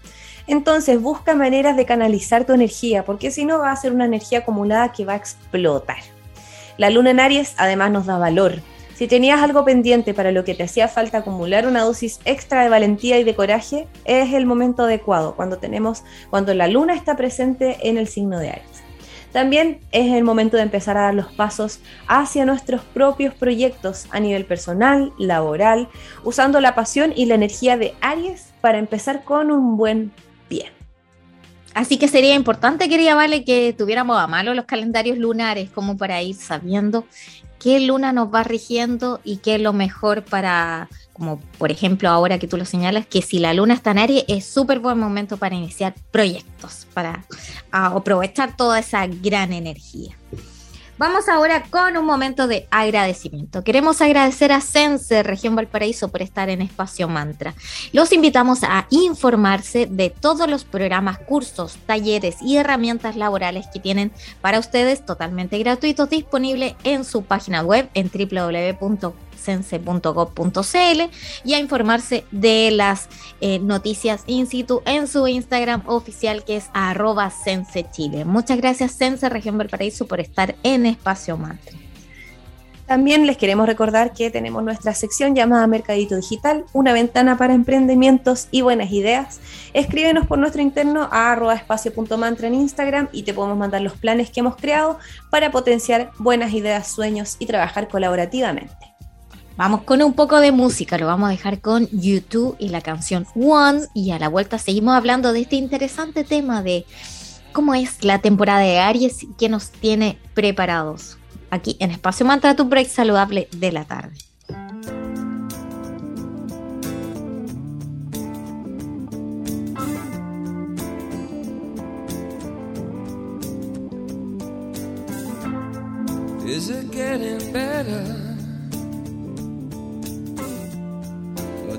Entonces 0.46 1.00
busca 1.00 1.34
maneras 1.34 1.76
de 1.76 1.84
canalizar 1.84 2.46
tu 2.46 2.54
energía, 2.54 3.04
porque 3.04 3.30
si 3.30 3.44
no 3.44 3.58
va 3.58 3.70
a 3.70 3.76
ser 3.76 3.92
una 3.92 4.06
energía 4.06 4.40
acumulada 4.40 4.92
que 4.92 5.04
va 5.04 5.14
a 5.14 5.16
explotar. 5.16 5.98
La 6.78 6.90
luna 6.90 7.10
en 7.10 7.18
Aries 7.18 7.54
además 7.56 7.90
nos 7.90 8.06
da 8.06 8.18
valor. 8.18 8.60
Si 8.94 9.08
tenías 9.08 9.42
algo 9.42 9.64
pendiente 9.64 10.14
para 10.14 10.30
lo 10.30 10.44
que 10.44 10.54
te 10.54 10.62
hacía 10.62 10.86
falta 10.86 11.18
acumular 11.18 11.66
una 11.66 11.82
dosis 11.82 12.20
extra 12.24 12.62
de 12.62 12.68
valentía 12.68 13.18
y 13.18 13.24
de 13.24 13.34
coraje, 13.34 13.88
es 14.04 14.32
el 14.32 14.46
momento 14.46 14.84
adecuado 14.84 15.34
cuando 15.34 15.58
tenemos 15.58 16.04
cuando 16.30 16.54
la 16.54 16.68
luna 16.68 16.94
está 16.94 17.16
presente 17.16 17.76
en 17.82 17.98
el 17.98 18.06
signo 18.06 18.38
de 18.38 18.50
Aries. 18.50 18.82
También 19.32 19.80
es 19.90 20.12
el 20.12 20.22
momento 20.22 20.56
de 20.56 20.62
empezar 20.62 20.96
a 20.96 21.02
dar 21.02 21.14
los 21.14 21.32
pasos 21.32 21.80
hacia 22.06 22.46
nuestros 22.46 22.82
propios 22.82 23.34
proyectos 23.34 24.06
a 24.10 24.20
nivel 24.20 24.44
personal, 24.44 25.12
laboral, 25.18 25.88
usando 26.22 26.60
la 26.60 26.76
pasión 26.76 27.12
y 27.14 27.26
la 27.26 27.34
energía 27.34 27.76
de 27.76 27.94
Aries 28.00 28.52
para 28.60 28.78
empezar 28.78 29.24
con 29.24 29.50
un 29.50 29.76
buen 29.76 30.12
pie. 30.48 30.77
Así 31.74 31.98
que 31.98 32.08
sería 32.08 32.34
importante, 32.34 32.88
quería 32.88 33.14
Vale, 33.14 33.44
que 33.44 33.74
tuviéramos 33.76 34.18
a 34.18 34.26
mano 34.26 34.54
los 34.54 34.64
calendarios 34.64 35.18
lunares, 35.18 35.70
como 35.70 35.96
para 35.96 36.22
ir 36.22 36.34
sabiendo 36.34 37.04
qué 37.58 37.80
luna 37.80 38.12
nos 38.12 38.32
va 38.32 38.42
rigiendo 38.44 39.20
y 39.24 39.38
qué 39.38 39.56
es 39.56 39.60
lo 39.60 39.72
mejor 39.72 40.24
para, 40.24 40.88
como 41.12 41.40
por 41.58 41.70
ejemplo 41.70 42.08
ahora 42.08 42.38
que 42.38 42.48
tú 42.48 42.56
lo 42.56 42.64
señalas, 42.64 43.06
que 43.06 43.22
si 43.22 43.38
la 43.38 43.54
luna 43.54 43.74
está 43.74 43.90
en 43.90 43.98
Aries 43.98 44.24
es 44.28 44.44
súper 44.44 44.78
buen 44.78 44.98
momento 44.98 45.36
para 45.36 45.56
iniciar 45.56 45.94
proyectos, 46.10 46.86
para 46.94 47.24
aprovechar 47.70 48.56
toda 48.56 48.78
esa 48.78 49.06
gran 49.06 49.52
energía. 49.52 50.16
Vamos 50.98 51.28
ahora 51.28 51.62
con 51.62 51.96
un 51.96 52.04
momento 52.04 52.48
de 52.48 52.66
agradecimiento. 52.72 53.62
Queremos 53.62 54.00
agradecer 54.00 54.50
a 54.50 54.60
Sense 54.60 55.22
Región 55.22 55.54
Valparaíso 55.54 56.08
por 56.08 56.22
estar 56.22 56.50
en 56.50 56.60
Espacio 56.60 57.06
Mantra. 57.06 57.54
Los 57.92 58.12
invitamos 58.12 58.64
a 58.64 58.88
informarse 58.90 59.86
de 59.86 60.10
todos 60.10 60.50
los 60.50 60.64
programas, 60.64 61.20
cursos, 61.20 61.78
talleres 61.86 62.42
y 62.42 62.56
herramientas 62.56 63.14
laborales 63.14 63.68
que 63.72 63.78
tienen 63.78 64.10
para 64.40 64.58
ustedes 64.58 65.06
totalmente 65.06 65.56
gratuitos 65.58 66.10
disponibles 66.10 66.74
en 66.82 67.04
su 67.04 67.22
página 67.22 67.62
web 67.62 67.88
en 67.94 68.10
www 68.12 69.27
sense.gov.cl 69.38 71.00
y 71.44 71.54
a 71.54 71.58
informarse 71.58 72.24
de 72.30 72.70
las 72.70 73.08
eh, 73.40 73.58
noticias 73.58 74.22
in 74.26 74.46
situ 74.46 74.82
en 74.84 75.06
su 75.06 75.26
Instagram 75.26 75.82
oficial 75.86 76.44
que 76.44 76.56
es 76.56 76.70
arroba 76.74 77.30
Sense 77.30 77.86
Chile. 77.90 78.24
Muchas 78.24 78.58
gracias 78.58 78.92
Sense 78.92 79.28
Región 79.28 79.58
Valparaíso 79.58 80.06
por 80.06 80.20
estar 80.20 80.56
en 80.62 80.86
Espacio 80.86 81.36
Mantra. 81.36 81.78
También 82.88 83.26
les 83.26 83.36
queremos 83.36 83.66
recordar 83.66 84.14
que 84.14 84.30
tenemos 84.30 84.64
nuestra 84.64 84.94
sección 84.94 85.34
llamada 85.34 85.66
Mercadito 85.66 86.16
Digital, 86.16 86.64
una 86.72 86.94
ventana 86.94 87.36
para 87.36 87.52
emprendimientos 87.52 88.48
y 88.50 88.62
buenas 88.62 88.90
ideas. 88.92 89.40
Escríbenos 89.74 90.26
por 90.26 90.38
nuestro 90.38 90.62
interno 90.62 91.06
a 91.12 91.36
espacio.mantra 91.54 92.48
en 92.48 92.54
Instagram 92.54 93.08
y 93.12 93.24
te 93.24 93.34
podemos 93.34 93.58
mandar 93.58 93.82
los 93.82 93.92
planes 93.92 94.30
que 94.30 94.40
hemos 94.40 94.56
creado 94.56 94.98
para 95.28 95.50
potenciar 95.50 96.12
buenas 96.18 96.54
ideas, 96.54 96.88
sueños 96.90 97.36
y 97.38 97.44
trabajar 97.44 97.88
colaborativamente. 97.88 98.87
Vamos 99.58 99.82
con 99.82 100.00
un 100.02 100.12
poco 100.12 100.38
de 100.38 100.52
música, 100.52 100.98
lo 100.98 101.06
vamos 101.06 101.26
a 101.26 101.32
dejar 101.32 101.60
con 101.60 101.88
YouTube 101.90 102.54
y 102.60 102.68
la 102.68 102.80
canción 102.80 103.26
One 103.34 103.86
y 103.92 104.12
a 104.12 104.18
la 104.20 104.28
vuelta 104.28 104.56
seguimos 104.56 104.94
hablando 104.94 105.32
de 105.32 105.40
este 105.40 105.56
interesante 105.56 106.22
tema 106.22 106.62
de 106.62 106.86
cómo 107.52 107.74
es 107.74 108.04
la 108.04 108.20
temporada 108.20 108.60
de 108.60 108.78
Aries 108.78 109.24
y 109.24 109.30
qué 109.36 109.48
nos 109.48 109.70
tiene 109.72 110.16
preparados 110.32 111.18
aquí 111.50 111.76
en 111.80 111.90
Espacio 111.90 112.24
Mantra, 112.24 112.54
tu 112.54 112.66
break 112.66 112.86
saludable 112.86 113.48
de 113.50 113.72
la 113.72 113.84
tarde. 113.84 114.14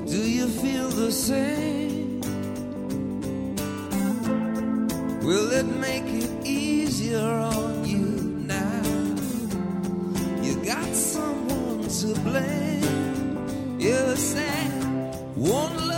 Do 0.10 0.18
you 0.18 0.48
feel 0.48 0.90
the 0.90 1.12
same? 1.12 2.22
Will 5.22 5.52
it 5.52 5.68
make 5.68 6.06
it 6.08 6.32
easier 6.44 7.20
on 7.20 7.86
you 7.86 8.08
now? 8.48 8.82
You 10.42 10.56
got 10.66 10.96
someone 10.96 11.88
to 11.88 12.20
blame. 12.22 13.78
You 13.80 14.16
said 14.16 14.72
one 15.36 15.89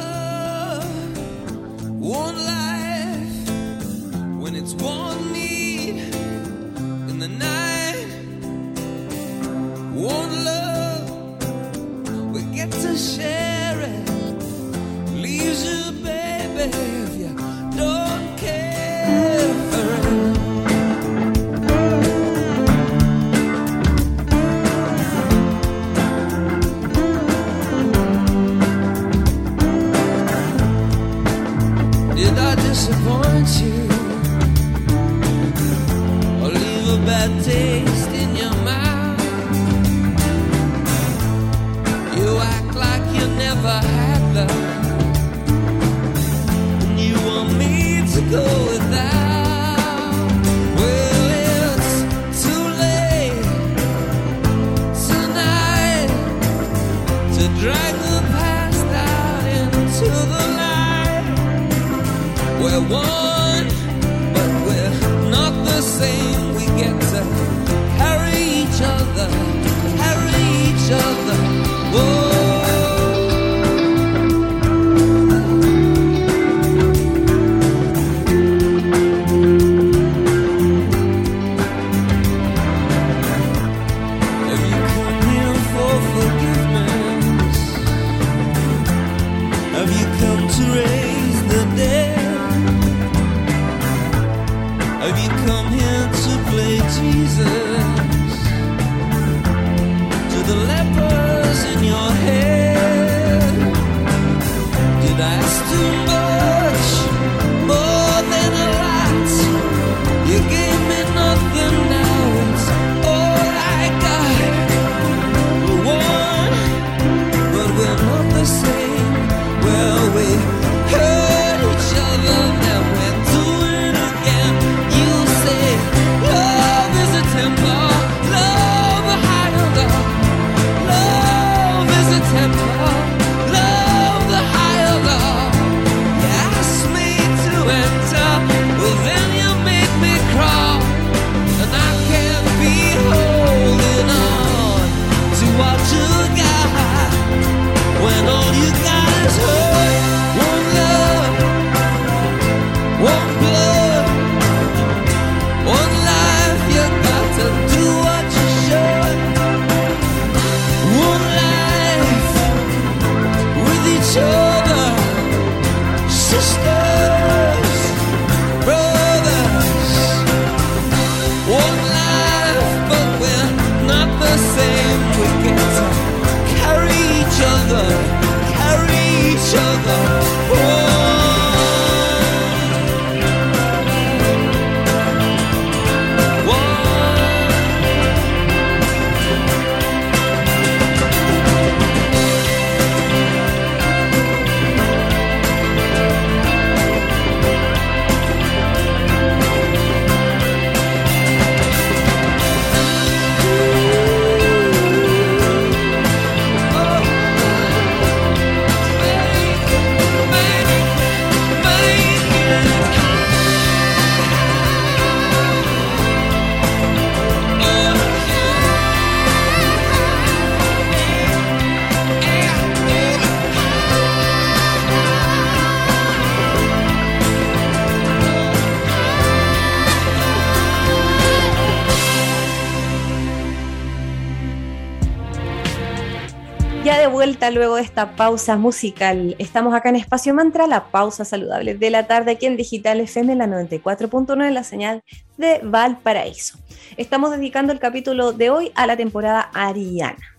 luego 237.51 237.75
de 237.75 237.81
esta 237.81 238.15
pausa 238.15 238.55
musical, 238.57 239.35
estamos 239.37 239.73
acá 239.73 239.89
en 239.89 239.97
Espacio 239.97 240.33
Mantra, 240.33 240.67
la 240.67 240.85
pausa 240.85 241.25
saludable 241.25 241.75
de 241.75 241.89
la 241.89 242.07
tarde 242.07 242.31
aquí 242.31 242.45
en 242.45 242.57
Digital 242.57 242.99
FM, 243.01 243.35
la 243.35 243.47
94.9, 243.47 244.49
la 244.51 244.63
señal 244.63 245.03
de 245.37 245.59
Valparaíso. 245.63 246.57
Estamos 246.97 247.31
dedicando 247.31 247.73
el 247.73 247.79
capítulo 247.79 248.31
de 248.33 248.49
hoy 248.49 248.71
a 248.75 248.87
la 248.87 248.97
temporada 248.97 249.49
ariana. 249.53 250.30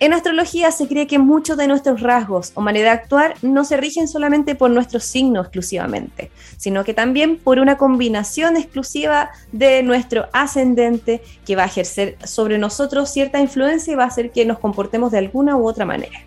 En 0.00 0.12
astrología 0.12 0.70
se 0.70 0.86
cree 0.86 1.08
que 1.08 1.18
muchos 1.18 1.56
de 1.56 1.66
nuestros 1.66 2.00
rasgos 2.00 2.52
o 2.54 2.60
manera 2.60 2.90
de 2.90 2.98
actuar 2.98 3.34
no 3.42 3.64
se 3.64 3.76
rigen 3.76 4.06
solamente 4.06 4.54
por 4.54 4.70
nuestro 4.70 5.00
signo 5.00 5.40
exclusivamente, 5.40 6.30
sino 6.56 6.84
que 6.84 6.94
también 6.94 7.36
por 7.36 7.58
una 7.58 7.76
combinación 7.76 8.56
exclusiva 8.56 9.30
de 9.50 9.82
nuestro 9.82 10.28
ascendente 10.32 11.20
que 11.44 11.56
va 11.56 11.64
a 11.64 11.66
ejercer 11.66 12.16
sobre 12.24 12.58
nosotros 12.58 13.10
cierta 13.10 13.40
influencia 13.40 13.92
y 13.92 13.96
va 13.96 14.04
a 14.04 14.08
hacer 14.08 14.30
que 14.30 14.44
nos 14.44 14.60
comportemos 14.60 15.10
de 15.10 15.18
alguna 15.18 15.56
u 15.56 15.66
otra 15.66 15.84
manera. 15.84 16.20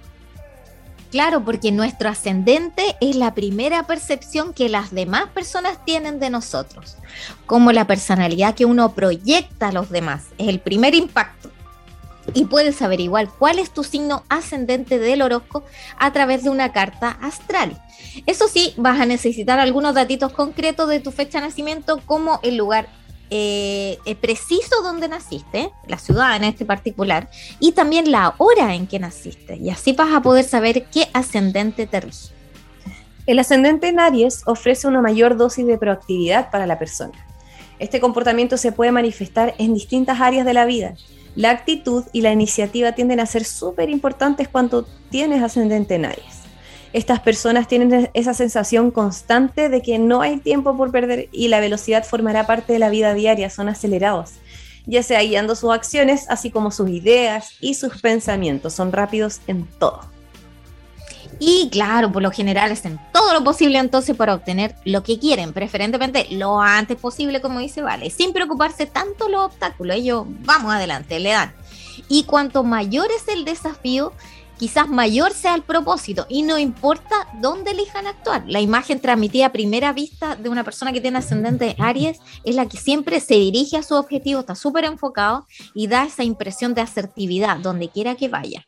Claro, 1.09 1.43
porque 1.43 1.71
nuestro 1.71 2.09
ascendente 2.09 2.97
es 2.99 3.15
la 3.15 3.33
primera 3.33 3.83
percepción 3.83 4.53
que 4.53 4.67
las 4.67 4.91
demás 4.91 5.27
personas 5.33 5.83
tienen 5.85 6.19
de 6.19 6.29
nosotros, 6.29 6.97
como 7.45 7.71
la 7.71 7.87
personalidad 7.87 8.55
que 8.55 8.65
uno 8.65 8.93
proyecta 8.93 9.69
a 9.69 9.71
los 9.71 9.89
demás, 9.89 10.23
es 10.37 10.49
el 10.49 10.59
primer 10.59 10.93
impacto. 10.95 11.50
Y 12.33 12.45
puedes 12.45 12.81
averiguar 12.81 13.29
cuál 13.29 13.59
es 13.59 13.71
tu 13.71 13.83
signo 13.83 14.23
ascendente 14.29 14.99
del 14.99 15.21
horóscopo 15.21 15.65
a 15.97 16.13
través 16.13 16.43
de 16.43 16.49
una 16.49 16.71
carta 16.71 17.17
astral. 17.21 17.81
Eso 18.25 18.47
sí, 18.47 18.73
vas 18.77 18.99
a 18.99 19.05
necesitar 19.05 19.59
algunos 19.59 19.95
datitos 19.95 20.31
concretos 20.31 20.89
de 20.89 20.99
tu 20.99 21.11
fecha 21.11 21.39
de 21.39 21.47
nacimiento, 21.47 21.99
como 22.05 22.39
el 22.43 22.57
lugar 22.57 22.87
eh, 23.33 23.97
eh, 24.05 24.15
preciso 24.15 24.81
donde 24.83 25.07
naciste, 25.07 25.71
la 25.87 25.97
ciudad 25.97 26.35
en 26.35 26.43
este 26.43 26.65
particular, 26.65 27.29
y 27.59 27.71
también 27.71 28.11
la 28.11 28.35
hora 28.37 28.75
en 28.75 28.87
que 28.87 28.99
naciste. 28.99 29.55
Y 29.55 29.69
así 29.69 29.93
vas 29.93 30.13
a 30.13 30.21
poder 30.21 30.43
saber 30.43 30.85
qué 30.91 31.07
ascendente 31.13 31.87
te 31.87 32.01
rige. 32.01 32.29
El 33.27 33.39
ascendente 33.39 33.87
en 33.87 33.99
Aries 33.99 34.41
ofrece 34.45 34.87
una 34.87 35.01
mayor 35.01 35.37
dosis 35.37 35.65
de 35.65 35.77
proactividad 35.77 36.51
para 36.51 36.65
la 36.65 36.77
persona. 36.77 37.25
Este 37.79 37.99
comportamiento 37.99 38.57
se 38.57 38.71
puede 38.73 38.91
manifestar 38.91 39.55
en 39.57 39.73
distintas 39.73 40.19
áreas 40.19 40.45
de 40.45 40.53
la 40.53 40.65
vida. 40.65 40.95
La 41.35 41.51
actitud 41.51 42.03
y 42.11 42.21
la 42.21 42.31
iniciativa 42.31 42.91
tienden 42.91 43.19
a 43.19 43.25
ser 43.25 43.45
súper 43.45 43.89
importantes 43.89 44.47
cuando 44.47 44.85
tienes 45.09 45.41
ascendente 45.41 45.97
en. 45.97 46.41
Estas 46.93 47.21
personas 47.21 47.69
tienen 47.69 48.09
esa 48.13 48.33
sensación 48.33 48.91
constante 48.91 49.69
de 49.69 49.81
que 49.81 49.97
no 49.97 50.21
hay 50.21 50.37
tiempo 50.37 50.75
por 50.75 50.91
perder 50.91 51.29
y 51.31 51.47
la 51.47 51.61
velocidad 51.61 52.03
formará 52.03 52.45
parte 52.45 52.73
de 52.73 52.79
la 52.79 52.89
vida 52.89 53.13
diaria, 53.13 53.49
son 53.49 53.69
acelerados, 53.69 54.31
ya 54.85 55.01
sea 55.03 55.21
guiando 55.21 55.55
sus 55.55 55.71
acciones, 55.71 56.25
así 56.29 56.51
como 56.51 56.69
sus 56.69 56.89
ideas 56.89 57.53
y 57.61 57.75
sus 57.75 58.01
pensamientos, 58.01 58.73
son 58.73 58.91
rápidos 58.91 59.39
en 59.47 59.65
todo. 59.79 60.01
Y 61.43 61.69
claro, 61.71 62.11
por 62.11 62.21
lo 62.21 62.29
general 62.29 62.71
hacen 62.71 62.99
todo 63.11 63.33
lo 63.33 63.43
posible 63.43 63.79
entonces 63.79 64.15
para 64.15 64.35
obtener 64.35 64.75
lo 64.85 65.01
que 65.01 65.17
quieren, 65.17 65.53
preferentemente 65.53 66.27
lo 66.29 66.61
antes 66.61 66.97
posible, 66.97 67.41
como 67.41 67.57
dice 67.57 67.81
Vale, 67.81 68.11
sin 68.11 68.31
preocuparse 68.31 68.85
tanto 68.85 69.27
los 69.27 69.45
obstáculos. 69.45 69.95
Ellos, 69.97 70.25
vamos 70.45 70.71
adelante, 70.71 71.19
le 71.19 71.31
dan. 71.31 71.51
Y 72.07 72.25
cuanto 72.25 72.63
mayor 72.63 73.07
es 73.11 73.27
el 73.27 73.43
desafío, 73.43 74.13
quizás 74.59 74.87
mayor 74.87 75.33
sea 75.33 75.55
el 75.55 75.63
propósito 75.63 76.27
y 76.29 76.43
no 76.43 76.59
importa 76.59 77.27
dónde 77.41 77.71
elijan 77.71 78.05
actuar. 78.05 78.43
La 78.45 78.59
imagen 78.59 78.99
transmitida 78.99 79.47
a 79.47 79.51
primera 79.51 79.93
vista 79.93 80.35
de 80.35 80.47
una 80.47 80.63
persona 80.63 80.93
que 80.93 81.01
tiene 81.01 81.17
ascendente 81.17 81.75
Aries 81.79 82.19
es 82.43 82.53
la 82.53 82.67
que 82.67 82.77
siempre 82.77 83.19
se 83.19 83.33
dirige 83.33 83.77
a 83.77 83.83
su 83.83 83.95
objetivo, 83.95 84.41
está 84.41 84.53
súper 84.53 84.85
enfocado 84.85 85.47
y 85.73 85.87
da 85.87 86.05
esa 86.05 86.23
impresión 86.23 86.75
de 86.75 86.81
asertividad 86.81 87.57
donde 87.57 87.89
quiera 87.89 88.13
que 88.13 88.27
vaya. 88.27 88.67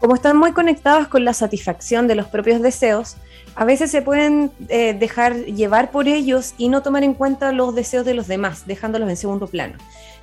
Como 0.00 0.14
están 0.14 0.38
muy 0.38 0.52
conectados 0.52 1.08
con 1.08 1.26
la 1.26 1.34
satisfacción 1.34 2.08
de 2.08 2.14
los 2.14 2.26
propios 2.26 2.62
deseos, 2.62 3.16
a 3.54 3.66
veces 3.66 3.90
se 3.90 4.00
pueden 4.00 4.50
eh, 4.70 4.94
dejar 4.94 5.36
llevar 5.44 5.90
por 5.90 6.08
ellos 6.08 6.54
y 6.56 6.70
no 6.70 6.80
tomar 6.80 7.04
en 7.04 7.12
cuenta 7.12 7.52
los 7.52 7.74
deseos 7.74 8.06
de 8.06 8.14
los 8.14 8.26
demás, 8.26 8.66
dejándolos 8.66 9.10
en 9.10 9.18
segundo 9.18 9.46
plano. 9.46 9.74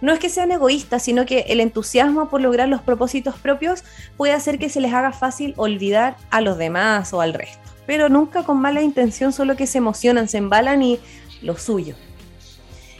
No 0.02 0.12
es 0.12 0.20
que 0.20 0.30
sean 0.30 0.52
egoístas, 0.52 1.04
sino 1.04 1.28
que 1.28 1.42
el 1.50 1.60
entusiasmo 1.60 2.28
por 2.28 2.42
lograr 2.42 2.68
los 2.70 2.82
propósitos 2.82 3.36
propios 3.36 3.84
puede 4.18 4.34
hacer 4.34 4.58
que 4.58 4.70
se 4.70 4.82
les 4.82 4.94
haga 4.94 5.12
fácil 5.12 5.54
olvidar 5.58 6.16
a 6.32 6.42
los 6.42 6.58
demás 6.58 7.14
o 7.14 7.22
al 7.22 7.36
resto. 7.36 7.60
Pero 7.86 8.10
nunca 8.10 8.42
con 8.42 8.58
mala 8.58 8.82
intención, 8.82 9.32
solo 9.32 9.56
que 9.56 9.68
se 9.68 9.78
emocionan, 9.78 10.28
se 10.28 10.40
embalan 10.40 10.82
y 10.82 11.00
lo 11.44 11.56
suyo. 11.56 11.96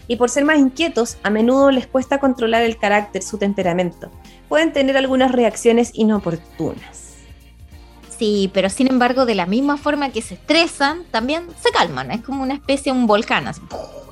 Y 0.08 0.18
por 0.18 0.30
ser 0.30 0.46
más 0.46 0.60
inquietos, 0.60 1.18
a 1.24 1.32
menudo 1.32 1.72
les 1.72 1.88
cuesta 1.88 2.20
controlar 2.20 2.62
el 2.62 2.78
carácter, 2.78 3.24
su 3.24 3.40
temperamento. 3.40 4.12
Pueden 4.50 4.74
tener 4.74 4.98
algunas 4.98 5.32
reacciones 5.32 5.92
inoportunas. 5.94 7.08
Sí, 8.18 8.50
pero 8.54 8.70
sin 8.70 8.88
embargo, 8.88 9.26
de 9.26 9.36
la 9.36 9.46
misma 9.46 9.78
forma 9.78 10.10
que 10.10 10.22
se 10.22 10.34
estresan, 10.36 11.04
también 11.12 11.48
se 11.62 11.70
calman. 11.72 12.10
Es 12.12 12.22
como 12.22 12.42
una 12.42 12.56
especie 12.56 12.92
de 12.92 12.98
un 12.98 13.06
volcán, 13.06 13.48
así, 13.48 13.62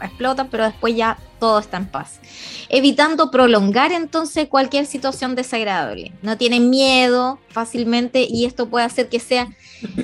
explotan, 0.02 0.48
pero 0.50 0.66
después 0.66 0.96
ya 0.96 1.18
todo 1.40 1.58
está 1.58 1.78
en 1.78 1.88
paz. 1.88 2.20
Evitando 2.70 3.32
prolongar 3.32 3.92
entonces 3.92 4.48
cualquier 4.48 4.86
situación 4.86 5.34
desagradable. 5.34 6.14
No 6.22 6.38
tienen 6.38 6.70
miedo 6.70 7.40
fácilmente 7.50 8.28
y 8.30 8.46
esto 8.46 8.68
puede 8.70 8.86
hacer 8.86 9.10
que 9.10 9.20
sea 9.20 9.48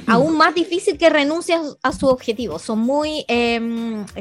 aún 0.07 0.35
más 0.35 0.55
difícil 0.55 0.97
que 0.97 1.09
renuncie 1.09 1.57
a, 1.83 1.91
su 1.91 2.07
objetivo. 2.07 2.57
Son 2.57 2.79
muy, 2.79 3.23
eh, 3.27 3.61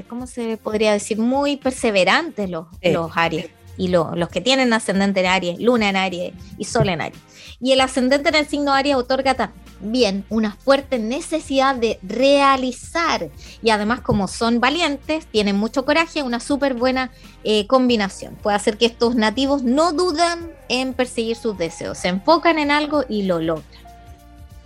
¿cómo 0.08 0.26
se 0.26 0.58
podría 0.58 0.92
decir? 0.92 1.18
Muy 1.18 1.56
perseverantes 1.56 2.50
los, 2.50 2.66
los 2.82 3.10
Aries 3.14 3.50
y 3.80 3.88
los 3.88 4.28
que 4.28 4.42
tienen 4.42 4.74
ascendente 4.74 5.20
en 5.20 5.26
Aries, 5.26 5.58
luna 5.58 5.88
en 5.88 5.96
Aries 5.96 6.34
y 6.58 6.64
sol 6.64 6.90
en 6.90 7.00
Aries. 7.00 7.18
Y 7.60 7.72
el 7.72 7.80
ascendente 7.80 8.28
en 8.28 8.34
el 8.34 8.46
signo 8.46 8.74
Aries 8.74 8.94
otorga 8.94 9.32
también 9.34 10.26
una 10.28 10.54
fuerte 10.54 10.98
necesidad 10.98 11.76
de 11.76 11.98
realizar. 12.02 13.30
Y 13.62 13.70
además, 13.70 14.02
como 14.02 14.28
son 14.28 14.60
valientes, 14.60 15.24
tienen 15.24 15.56
mucho 15.56 15.86
coraje, 15.86 16.22
una 16.22 16.40
súper 16.40 16.74
buena 16.74 17.10
eh, 17.42 17.66
combinación. 17.66 18.34
Puede 18.34 18.56
hacer 18.56 18.76
que 18.76 18.84
estos 18.84 19.14
nativos 19.14 19.62
no 19.62 19.94
dudan 19.94 20.50
en 20.68 20.92
perseguir 20.92 21.36
sus 21.36 21.56
deseos, 21.56 21.96
se 21.96 22.08
enfocan 22.08 22.58
en 22.58 22.70
algo 22.70 23.04
y 23.08 23.22
lo 23.22 23.40
logran. 23.40 23.64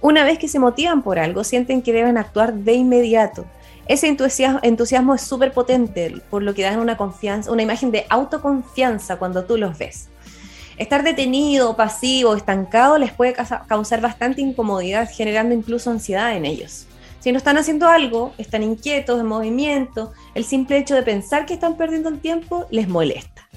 Una 0.00 0.24
vez 0.24 0.40
que 0.40 0.48
se 0.48 0.58
motivan 0.58 1.02
por 1.04 1.20
algo, 1.20 1.44
sienten 1.44 1.82
que 1.82 1.92
deben 1.92 2.18
actuar 2.18 2.52
de 2.52 2.72
inmediato 2.72 3.46
ese 3.86 4.06
entusiasmo, 4.08 5.14
es 5.14 5.20
súper 5.20 5.52
potente, 5.52 6.14
por 6.30 6.42
lo 6.42 6.54
que 6.54 6.62
dan 6.62 6.78
una 6.78 6.96
confianza, 6.96 7.52
una 7.52 7.62
imagen 7.62 7.90
de 7.90 8.06
autoconfianza 8.08 9.16
cuando 9.16 9.44
tú 9.44 9.56
los 9.56 9.76
ves. 9.76 10.08
Estar 10.76 11.04
detenido, 11.04 11.76
pasivo, 11.76 12.34
estancado 12.34 12.98
les 12.98 13.12
puede 13.12 13.34
causar 13.68 14.00
bastante 14.00 14.40
incomodidad, 14.40 15.08
generando 15.12 15.54
incluso 15.54 15.90
ansiedad 15.90 16.36
en 16.36 16.44
ellos. 16.44 16.86
Si 17.20 17.30
no 17.32 17.38
están 17.38 17.56
haciendo 17.56 17.88
algo, 17.88 18.32
están 18.38 18.62
inquietos, 18.62 19.20
en 19.20 19.26
movimiento, 19.26 20.12
el 20.34 20.44
simple 20.44 20.78
hecho 20.78 20.94
de 20.94 21.02
pensar 21.02 21.46
que 21.46 21.54
están 21.54 21.76
perdiendo 21.76 22.08
el 22.08 22.18
tiempo 22.18 22.66
les 22.70 22.88
molesta. 22.88 23.48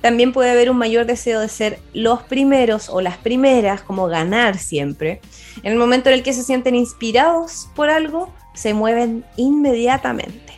También 0.00 0.32
puede 0.32 0.50
haber 0.50 0.70
un 0.70 0.76
mayor 0.76 1.06
deseo 1.06 1.40
de 1.40 1.48
ser 1.48 1.80
los 1.92 2.22
primeros 2.22 2.88
o 2.88 3.00
las 3.00 3.16
primeras, 3.16 3.82
como 3.82 4.06
ganar 4.06 4.58
siempre. 4.58 5.20
En 5.64 5.72
el 5.72 5.78
momento 5.78 6.10
en 6.10 6.16
el 6.16 6.22
que 6.22 6.32
se 6.32 6.44
sienten 6.44 6.76
inspirados 6.76 7.68
por 7.74 7.90
algo, 7.90 8.32
se 8.56 8.74
mueven 8.74 9.24
inmediatamente. 9.36 10.54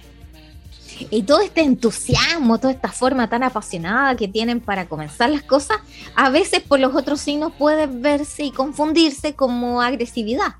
Y 1.10 1.22
todo 1.22 1.40
este 1.40 1.60
entusiasmo, 1.60 2.58
toda 2.58 2.72
esta 2.72 2.90
forma 2.90 3.28
tan 3.28 3.42
apasionada 3.42 4.16
que 4.16 4.26
tienen 4.26 4.60
para 4.60 4.88
comenzar 4.88 5.30
las 5.30 5.42
cosas, 5.42 5.78
a 6.16 6.30
veces 6.30 6.60
por 6.60 6.80
los 6.80 6.94
otros 6.94 7.20
signos 7.20 7.52
puede 7.52 7.86
verse 7.86 8.44
y 8.44 8.50
confundirse 8.50 9.34
como 9.34 9.80
agresividad. 9.80 10.54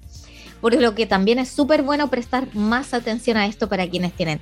Por 0.60 0.74
lo 0.74 0.94
que 0.94 1.06
también 1.06 1.38
es 1.38 1.48
súper 1.48 1.82
bueno 1.82 2.08
prestar 2.08 2.54
más 2.54 2.94
atención 2.94 3.36
a 3.36 3.46
esto 3.46 3.68
para 3.68 3.88
quienes 3.88 4.12
tienen 4.12 4.40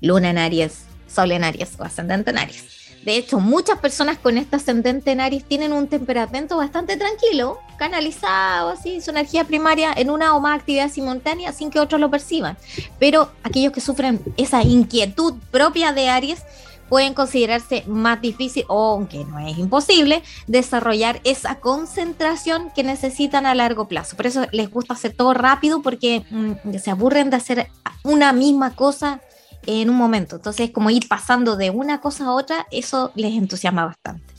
luna 0.00 0.30
en 0.30 0.38
Aries, 0.38 0.84
sol 1.06 1.32
en 1.32 1.44
Aries 1.44 1.72
o 1.78 1.84
ascendente 1.84 2.30
en 2.30 2.38
Aries. 2.38 2.73
De 3.04 3.16
hecho, 3.16 3.38
muchas 3.38 3.78
personas 3.80 4.16
con 4.18 4.38
este 4.38 4.56
ascendente 4.56 5.10
en 5.12 5.20
Aries 5.20 5.44
tienen 5.44 5.72
un 5.74 5.88
temperamento 5.88 6.56
bastante 6.56 6.96
tranquilo, 6.96 7.58
canalizado, 7.76 8.70
así, 8.70 9.02
su 9.02 9.10
energía 9.10 9.44
primaria 9.44 9.92
en 9.94 10.08
una 10.08 10.34
o 10.34 10.40
más 10.40 10.58
actividad 10.58 10.90
simultánea 10.90 11.52
sin 11.52 11.70
que 11.70 11.80
otros 11.80 12.00
lo 12.00 12.10
perciban. 12.10 12.56
Pero 12.98 13.30
aquellos 13.42 13.72
que 13.72 13.82
sufren 13.82 14.20
esa 14.38 14.62
inquietud 14.62 15.34
propia 15.50 15.92
de 15.92 16.08
Aries 16.08 16.42
pueden 16.88 17.12
considerarse 17.12 17.84
más 17.86 18.20
difícil, 18.20 18.64
o 18.68 18.92
aunque 18.92 19.24
no 19.24 19.38
es 19.38 19.58
imposible, 19.58 20.22
desarrollar 20.46 21.20
esa 21.24 21.56
concentración 21.56 22.70
que 22.74 22.84
necesitan 22.84 23.46
a 23.46 23.54
largo 23.54 23.86
plazo. 23.86 24.16
Por 24.16 24.26
eso 24.26 24.46
les 24.52 24.70
gusta 24.70 24.94
hacer 24.94 25.14
todo 25.14 25.34
rápido 25.34 25.82
porque 25.82 26.24
mm, 26.30 26.78
se 26.78 26.90
aburren 26.90 27.30
de 27.30 27.36
hacer 27.36 27.68
una 28.02 28.32
misma 28.32 28.74
cosa 28.74 29.20
en 29.66 29.90
un 29.90 29.96
momento. 29.96 30.36
Entonces, 30.36 30.70
como 30.70 30.90
ir 30.90 31.08
pasando 31.08 31.56
de 31.56 31.70
una 31.70 32.00
cosa 32.00 32.26
a 32.26 32.32
otra, 32.32 32.66
eso 32.70 33.12
les 33.14 33.34
entusiasma 33.34 33.84
bastante. 33.86 34.34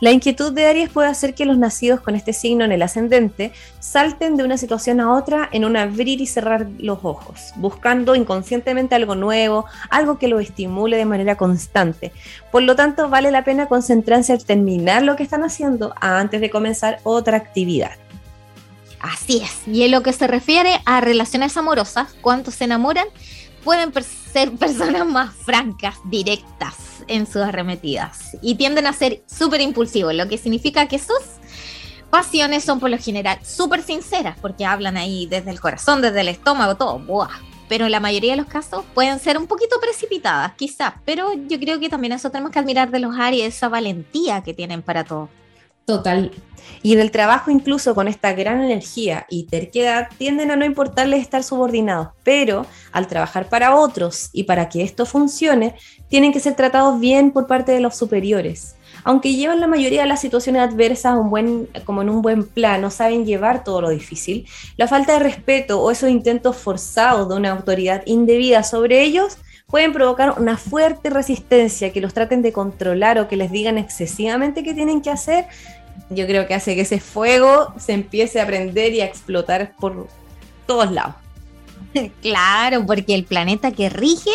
La 0.00 0.12
inquietud 0.12 0.52
de 0.52 0.66
Aries 0.66 0.90
puede 0.90 1.08
hacer 1.08 1.34
que 1.34 1.44
los 1.44 1.58
nacidos 1.58 2.00
con 2.00 2.14
este 2.14 2.32
signo 2.32 2.64
en 2.64 2.70
el 2.70 2.82
ascendente 2.82 3.52
salten 3.80 4.36
de 4.36 4.44
una 4.44 4.56
situación 4.56 5.00
a 5.00 5.12
otra 5.12 5.48
en 5.50 5.64
un 5.64 5.76
abrir 5.76 6.20
y 6.20 6.26
cerrar 6.26 6.68
los 6.78 7.00
ojos, 7.02 7.52
buscando 7.56 8.14
inconscientemente 8.14 8.94
algo 8.94 9.16
nuevo, 9.16 9.64
algo 9.90 10.16
que 10.16 10.28
lo 10.28 10.38
estimule 10.38 10.96
de 10.96 11.04
manera 11.04 11.36
constante. 11.36 12.12
Por 12.52 12.62
lo 12.62 12.76
tanto, 12.76 13.08
vale 13.08 13.32
la 13.32 13.42
pena 13.42 13.66
concentrarse 13.66 14.34
en 14.34 14.44
terminar 14.44 15.02
lo 15.02 15.16
que 15.16 15.24
están 15.24 15.42
haciendo 15.42 15.92
antes 16.00 16.40
de 16.40 16.50
comenzar 16.50 17.00
otra 17.02 17.36
actividad. 17.36 17.92
Así 19.00 19.42
es. 19.42 19.66
Y 19.66 19.82
en 19.82 19.90
lo 19.90 20.02
que 20.04 20.12
se 20.12 20.28
refiere 20.28 20.80
a 20.84 21.00
relaciones 21.00 21.56
amorosas, 21.56 22.14
¿cuántos 22.20 22.54
se 22.54 22.64
enamoran? 22.64 23.08
pueden 23.68 23.92
personas 24.46 25.06
más 25.06 25.34
francas, 25.34 25.96
directas 26.04 26.74
en 27.06 27.26
sus 27.26 27.42
arremetidas 27.42 28.36
y 28.42 28.54
tienden 28.54 28.86
a 28.86 28.92
ser 28.92 29.22
súper 29.26 29.60
impulsivos, 29.60 30.14
lo 30.14 30.28
que 30.28 30.38
significa 30.38 30.86
que 30.86 30.98
sus 30.98 31.20
pasiones 32.10 32.64
son 32.64 32.80
por 32.80 32.90
lo 32.90 32.98
general 32.98 33.38
súper 33.44 33.82
sinceras 33.82 34.38
porque 34.40 34.64
hablan 34.64 34.96
ahí 34.96 35.26
desde 35.26 35.50
el 35.50 35.60
corazón, 35.60 36.02
desde 36.02 36.20
el 36.20 36.28
estómago, 36.28 36.76
todo. 36.76 37.00
Pero 37.68 37.84
en 37.84 37.92
la 37.92 38.00
mayoría 38.00 38.32
de 38.32 38.38
los 38.38 38.46
casos 38.46 38.84
pueden 38.94 39.18
ser 39.18 39.36
un 39.36 39.46
poquito 39.46 39.78
precipitadas, 39.80 40.52
quizás, 40.54 40.94
pero 41.04 41.32
yo 41.34 41.58
creo 41.58 41.78
que 41.78 41.90
también 41.90 42.12
eso 42.12 42.30
tenemos 42.30 42.50
que 42.50 42.58
admirar 42.58 42.90
de 42.90 42.98
los 42.98 43.18
Aries, 43.18 43.54
esa 43.54 43.68
valentía 43.68 44.42
que 44.42 44.54
tienen 44.54 44.82
para 44.82 45.04
todo. 45.04 45.28
Total. 45.88 46.30
Y 46.82 46.92
en 46.92 47.00
el 47.00 47.10
trabajo 47.10 47.50
incluso 47.50 47.94
con 47.94 48.08
esta 48.08 48.34
gran 48.34 48.62
energía 48.62 49.24
y 49.30 49.44
terquedad 49.44 50.08
tienden 50.18 50.50
a 50.50 50.56
no 50.56 50.66
importarles 50.66 51.22
estar 51.22 51.42
subordinados, 51.42 52.08
pero 52.22 52.66
al 52.92 53.06
trabajar 53.06 53.48
para 53.48 53.74
otros 53.74 54.28
y 54.34 54.42
para 54.42 54.68
que 54.68 54.82
esto 54.82 55.06
funcione, 55.06 55.76
tienen 56.08 56.30
que 56.30 56.40
ser 56.40 56.56
tratados 56.56 57.00
bien 57.00 57.30
por 57.30 57.46
parte 57.46 57.72
de 57.72 57.80
los 57.80 57.96
superiores. 57.96 58.74
Aunque 59.02 59.32
llevan 59.32 59.60
la 59.60 59.66
mayoría 59.66 60.02
de 60.02 60.08
las 60.08 60.20
situaciones 60.20 60.60
adversas 60.60 61.16
un 61.16 61.30
buen, 61.30 61.70
como 61.86 62.02
en 62.02 62.10
un 62.10 62.20
buen 62.20 62.44
plano, 62.44 62.90
saben 62.90 63.24
llevar 63.24 63.64
todo 63.64 63.80
lo 63.80 63.88
difícil, 63.88 64.46
la 64.76 64.88
falta 64.88 65.14
de 65.14 65.20
respeto 65.20 65.80
o 65.80 65.90
esos 65.90 66.10
intentos 66.10 66.54
forzados 66.56 67.30
de 67.30 67.34
una 67.34 67.52
autoridad 67.52 68.02
indebida 68.04 68.62
sobre 68.62 69.00
ellos 69.00 69.38
pueden 69.68 69.92
provocar 69.92 70.40
una 70.40 70.56
fuerte 70.56 71.10
resistencia 71.10 71.92
que 71.92 72.00
los 72.00 72.14
traten 72.14 72.40
de 72.40 72.52
controlar 72.52 73.18
o 73.18 73.28
que 73.28 73.36
les 73.36 73.50
digan 73.50 73.76
excesivamente 73.76 74.62
qué 74.62 74.72
tienen 74.72 75.02
que 75.02 75.10
hacer 75.10 75.44
yo 76.10 76.26
creo 76.26 76.46
que 76.46 76.54
hace 76.54 76.74
que 76.74 76.82
ese 76.82 77.00
fuego 77.00 77.72
se 77.78 77.92
empiece 77.92 78.40
a 78.40 78.46
prender 78.46 78.92
y 78.92 79.00
a 79.00 79.04
explotar 79.04 79.74
por 79.78 80.08
todos 80.66 80.90
lados. 80.90 81.14
Claro, 82.22 82.84
porque 82.86 83.14
el 83.14 83.24
planeta 83.24 83.72
que 83.72 83.88
rige 83.88 84.30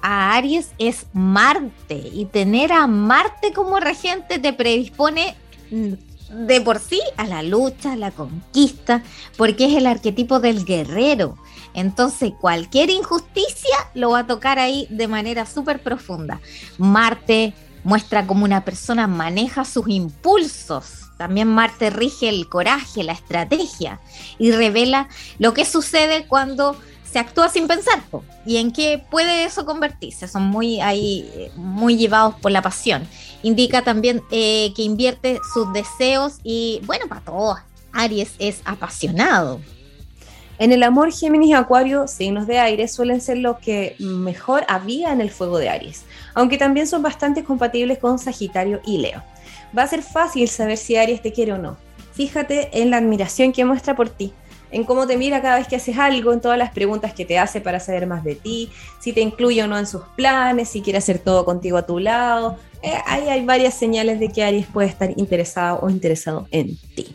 a 0.00 0.34
Aries 0.34 0.70
es 0.78 1.06
Marte 1.12 2.10
y 2.12 2.24
tener 2.26 2.72
a 2.72 2.86
Marte 2.86 3.52
como 3.52 3.78
regente 3.80 4.38
te 4.38 4.52
predispone 4.52 5.36
de 5.70 6.60
por 6.60 6.78
sí 6.78 7.00
a 7.16 7.26
la 7.26 7.42
lucha, 7.42 7.92
a 7.92 7.96
la 7.96 8.10
conquista, 8.10 9.02
porque 9.36 9.66
es 9.66 9.76
el 9.76 9.86
arquetipo 9.86 10.40
del 10.40 10.64
guerrero. 10.64 11.36
Entonces 11.74 12.32
cualquier 12.40 12.90
injusticia 12.90 13.76
lo 13.94 14.10
va 14.10 14.20
a 14.20 14.26
tocar 14.26 14.58
ahí 14.58 14.86
de 14.90 15.08
manera 15.08 15.46
súper 15.46 15.82
profunda. 15.82 16.40
Marte 16.78 17.54
muestra 17.84 18.26
cómo 18.26 18.44
una 18.44 18.64
persona 18.64 19.06
maneja 19.06 19.64
sus 19.64 19.88
impulsos. 19.88 21.10
También 21.16 21.48
Marte 21.48 21.90
rige 21.90 22.28
el 22.28 22.48
coraje, 22.48 23.04
la 23.04 23.12
estrategia 23.12 24.00
y 24.38 24.50
revela 24.52 25.08
lo 25.38 25.54
que 25.54 25.64
sucede 25.64 26.26
cuando 26.26 26.76
se 27.12 27.18
actúa 27.18 27.48
sin 27.48 27.68
pensar. 27.68 28.02
¿Y 28.46 28.56
en 28.56 28.72
qué 28.72 29.04
puede 29.10 29.44
eso 29.44 29.66
convertirse? 29.66 30.26
Son 30.26 30.44
muy 30.44 30.80
ahí, 30.80 31.30
eh, 31.34 31.52
muy 31.56 31.96
llevados 31.96 32.34
por 32.36 32.50
la 32.50 32.62
pasión. 32.62 33.06
Indica 33.42 33.82
también 33.82 34.22
eh, 34.30 34.72
que 34.74 34.82
invierte 34.82 35.38
sus 35.52 35.72
deseos 35.72 36.34
y, 36.42 36.80
bueno, 36.86 37.06
para 37.08 37.20
todos, 37.20 37.58
Aries 37.92 38.34
es 38.38 38.62
apasionado. 38.64 39.60
En 40.62 40.70
el 40.70 40.84
amor, 40.84 41.12
Géminis 41.12 41.48
y 41.48 41.54
Acuario, 41.54 42.06
signos 42.06 42.46
de 42.46 42.60
aire, 42.60 42.86
suelen 42.86 43.20
ser 43.20 43.38
los 43.38 43.58
que 43.58 43.96
mejor 43.98 44.64
avivan 44.68 45.20
el 45.20 45.32
fuego 45.32 45.58
de 45.58 45.68
Aries, 45.68 46.04
aunque 46.34 46.56
también 46.56 46.86
son 46.86 47.02
bastante 47.02 47.42
compatibles 47.42 47.98
con 47.98 48.16
Sagitario 48.16 48.80
y 48.86 48.98
Leo. 48.98 49.24
Va 49.76 49.82
a 49.82 49.88
ser 49.88 50.04
fácil 50.04 50.46
saber 50.46 50.78
si 50.78 50.94
Aries 50.94 51.20
te 51.20 51.32
quiere 51.32 51.54
o 51.54 51.58
no. 51.58 51.78
Fíjate 52.12 52.80
en 52.80 52.90
la 52.90 52.98
admiración 52.98 53.50
que 53.50 53.64
muestra 53.64 53.96
por 53.96 54.08
ti, 54.08 54.32
en 54.70 54.84
cómo 54.84 55.04
te 55.04 55.16
mira 55.16 55.42
cada 55.42 55.56
vez 55.56 55.66
que 55.66 55.74
haces 55.74 55.98
algo, 55.98 56.32
en 56.32 56.40
todas 56.40 56.58
las 56.58 56.70
preguntas 56.70 57.12
que 57.12 57.24
te 57.24 57.40
hace 57.40 57.60
para 57.60 57.80
saber 57.80 58.06
más 58.06 58.22
de 58.22 58.36
ti, 58.36 58.70
si 59.00 59.12
te 59.12 59.20
incluye 59.20 59.64
o 59.64 59.66
no 59.66 59.76
en 59.76 59.88
sus 59.88 60.02
planes, 60.14 60.68
si 60.68 60.80
quiere 60.80 60.98
hacer 60.98 61.18
todo 61.18 61.44
contigo 61.44 61.76
a 61.76 61.86
tu 61.86 61.98
lado. 61.98 62.56
Eh, 62.82 62.94
ahí 63.06 63.28
hay 63.28 63.44
varias 63.44 63.74
señales 63.74 64.20
de 64.20 64.28
que 64.28 64.44
Aries 64.44 64.68
puede 64.68 64.86
estar 64.86 65.10
interesado 65.18 65.80
o 65.82 65.90
interesado 65.90 66.46
en 66.52 66.76
ti. 66.94 67.12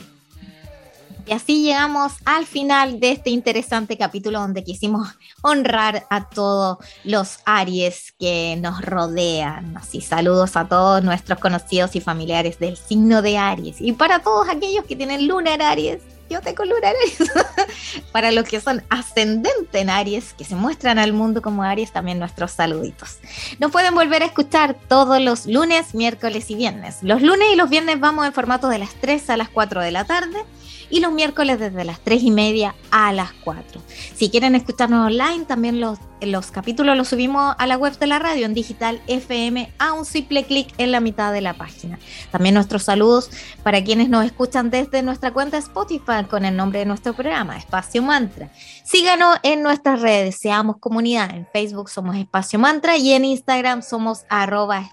Y 1.27 1.33
así 1.33 1.61
llegamos 1.61 2.13
al 2.23 2.45
final 2.45 3.01
de 3.01 3.11
este 3.11 3.31
interesante 3.31 3.97
capítulo 3.97 4.39
donde 4.39 4.63
quisimos 4.63 5.09
honrar 5.41 6.07
a 6.09 6.29
todos 6.29 6.77
los 7.03 7.39
Aries 7.43 8.13
que 8.17 8.57
nos 8.61 8.81
rodean. 8.81 9.75
Así 9.75 9.99
saludos 9.99 10.55
a 10.55 10.69
todos 10.69 11.03
nuestros 11.03 11.37
conocidos 11.39 11.97
y 11.97 11.99
familiares 11.99 12.59
del 12.59 12.77
signo 12.77 13.21
de 13.21 13.37
Aries. 13.37 13.81
Y 13.81 13.91
para 13.91 14.19
todos 14.19 14.47
aquellos 14.47 14.85
que 14.85 14.95
tienen 14.95 15.27
luna 15.27 15.55
en 15.55 15.61
Aries, 15.63 15.99
yo 16.29 16.39
tengo 16.39 16.63
luna 16.63 16.91
en 16.91 16.95
Aries. 16.95 17.31
para 18.13 18.31
los 18.31 18.45
que 18.45 18.61
son 18.61 18.81
ascendente 18.89 19.79
en 19.79 19.89
Aries, 19.89 20.33
que 20.33 20.45
se 20.45 20.55
muestran 20.55 20.97
al 20.97 21.11
mundo 21.11 21.41
como 21.41 21.61
Aries, 21.61 21.91
también 21.91 22.19
nuestros 22.19 22.51
saluditos. 22.51 23.17
Nos 23.59 23.69
pueden 23.69 23.95
volver 23.95 24.23
a 24.23 24.27
escuchar 24.27 24.77
todos 24.87 25.19
los 25.19 25.45
lunes, 25.45 25.93
miércoles 25.93 26.49
y 26.51 26.55
viernes. 26.55 26.99
Los 27.01 27.21
lunes 27.21 27.49
y 27.51 27.57
los 27.57 27.69
viernes 27.69 27.99
vamos 27.99 28.25
en 28.25 28.31
formato 28.31 28.69
de 28.69 28.77
las 28.77 28.93
3 29.01 29.29
a 29.31 29.35
las 29.35 29.49
4 29.49 29.81
de 29.81 29.91
la 29.91 30.05
tarde 30.05 30.45
y 30.89 30.99
los 30.99 31.11
miércoles 31.11 31.59
desde 31.59 31.83
las 31.83 31.99
3 32.01 32.23
y 32.23 32.31
media 32.31 32.75
a 32.91 33.11
las 33.13 33.33
4. 33.43 33.81
Si 34.15 34.29
quieren 34.29 34.55
escucharnos 34.55 35.07
online, 35.07 35.45
también 35.45 35.79
los, 35.79 35.99
los 36.21 36.51
capítulos 36.51 36.97
los 36.97 37.07
subimos 37.07 37.55
a 37.57 37.67
la 37.67 37.77
web 37.77 37.97
de 37.97 38.07
la 38.07 38.19
radio 38.19 38.45
en 38.45 38.53
digital 38.53 39.01
FM 39.07 39.73
a 39.79 39.93
un 39.93 40.05
simple 40.05 40.45
clic 40.45 40.73
en 40.77 40.91
la 40.91 40.99
mitad 40.99 41.33
de 41.33 41.41
la 41.41 41.53
página. 41.53 41.99
También 42.31 42.55
nuestros 42.55 42.83
saludos 42.83 43.29
para 43.63 43.83
quienes 43.83 44.09
nos 44.09 44.25
escuchan 44.25 44.69
desde 44.69 45.03
nuestra 45.03 45.31
cuenta 45.31 45.57
Spotify 45.57 46.25
con 46.29 46.45
el 46.45 46.55
nombre 46.55 46.79
de 46.79 46.85
nuestro 46.85 47.13
programa, 47.13 47.57
Espacio 47.57 48.01
Mantra. 48.01 48.51
Síganos 48.83 49.37
en 49.43 49.63
nuestras 49.63 50.01
redes, 50.01 50.37
seamos 50.39 50.77
comunidad. 50.77 51.31
En 51.35 51.47
Facebook 51.51 51.89
somos 51.89 52.15
Espacio 52.15 52.59
Mantra 52.59 52.97
y 52.97 53.13
en 53.13 53.25
Instagram 53.25 53.81
somos 53.81 54.23
arroba. 54.29 54.89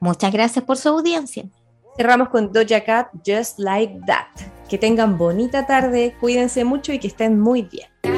Muchas 0.00 0.32
gracias 0.32 0.64
por 0.64 0.76
su 0.76 0.88
audiencia. 0.88 1.44
Cerramos 1.96 2.28
con 2.28 2.52
Doja 2.52 2.84
Cat, 2.84 3.08
Just 3.24 3.58
Like 3.58 4.00
That. 4.06 4.26
Que 4.68 4.76
tengan 4.76 5.16
bonita 5.16 5.66
tarde, 5.66 6.14
cuídense 6.20 6.64
mucho 6.64 6.92
y 6.92 6.98
que 6.98 7.06
estén 7.06 7.40
muy 7.40 7.62
bien. 7.62 8.15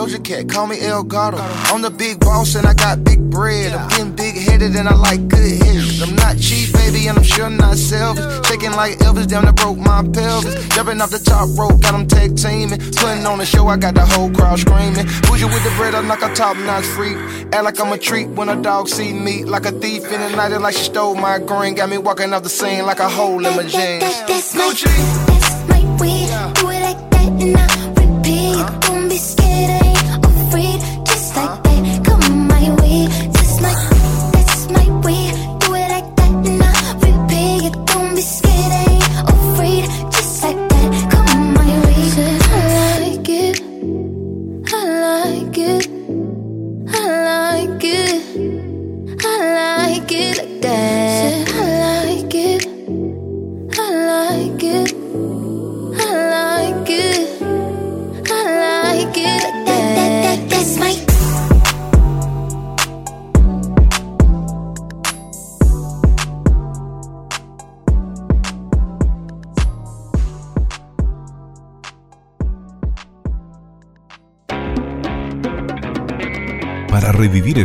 Doja 0.00 0.24
Cat, 0.24 0.48
call 0.48 0.66
me 0.66 0.80
El 0.80 1.02
Gato. 1.02 1.36
I'm 1.36 1.82
the 1.82 1.90
big 1.90 2.20
boss 2.20 2.54
and 2.54 2.66
I 2.66 2.72
got 2.72 3.04
big 3.04 3.20
bread. 3.28 3.74
I'm 3.74 3.86
getting 3.90 4.16
big 4.16 4.34
headed 4.34 4.74
and 4.74 4.88
I 4.88 4.94
like 4.94 5.28
good 5.28 5.60
head. 5.60 5.84
I'm 6.00 6.16
not 6.16 6.38
cheap, 6.38 6.72
baby, 6.72 7.06
and 7.08 7.18
I'm 7.18 7.22
sure 7.22 7.50
not 7.50 7.76
selfish. 7.76 8.24
Shaking 8.48 8.72
like 8.72 8.96
Elvis, 9.00 9.28
down 9.28 9.44
to 9.44 9.52
broke 9.52 9.76
my 9.76 10.00
pelvis. 10.02 10.54
Jumping 10.74 11.02
off 11.02 11.10
the 11.10 11.18
top 11.18 11.50
rope, 11.58 11.82
got 11.82 11.92
them 11.92 12.06
tag 12.08 12.34
teaming. 12.34 12.80
Putting 12.96 13.26
on 13.26 13.36
the 13.36 13.44
show, 13.44 13.68
I 13.68 13.76
got 13.76 13.94
the 13.94 14.06
whole 14.06 14.30
crowd 14.30 14.58
screaming. 14.58 15.04
Bougie 15.28 15.44
with 15.44 15.64
the 15.64 15.72
bread, 15.76 15.94
I'm 15.94 16.08
like 16.08 16.22
a 16.22 16.32
top 16.32 16.56
notch 16.56 16.86
freak. 16.96 17.18
Act 17.52 17.64
like 17.64 17.78
I'm 17.78 17.92
a 17.92 17.98
treat 17.98 18.28
when 18.28 18.48
a 18.48 18.56
dog 18.56 18.88
see 18.88 19.12
me. 19.12 19.44
Like 19.44 19.66
a 19.66 19.72
thief 19.72 20.10
in 20.10 20.18
the 20.22 20.30
night, 20.34 20.52
and 20.52 20.62
like 20.62 20.76
she 20.76 20.84
stole 20.84 21.14
my 21.14 21.38
green. 21.40 21.74
Got 21.74 21.90
me 21.90 21.98
walking 21.98 22.32
off 22.32 22.42
the 22.42 22.48
scene 22.48 22.86
like 22.86 23.00
a 23.00 23.08
hole 23.10 23.36
in 23.44 23.54
my 23.54 23.64
That, 23.64 23.68
jeans. 23.68 24.00
that, 24.00 24.24
that's 24.28 24.54
my, 24.54 24.62
Gucci. 24.64 25.26
that's 25.26 25.68
my 25.68 25.80
way. 26.00 26.24
Do 26.54 26.70
it 26.70 26.80
like 26.88 27.10
that 27.10 27.42
and 27.44 27.56
I 27.58 27.66
repeat. 28.00 28.80
Don't 28.86 29.08
be 29.10 29.18
scared, 29.18 29.79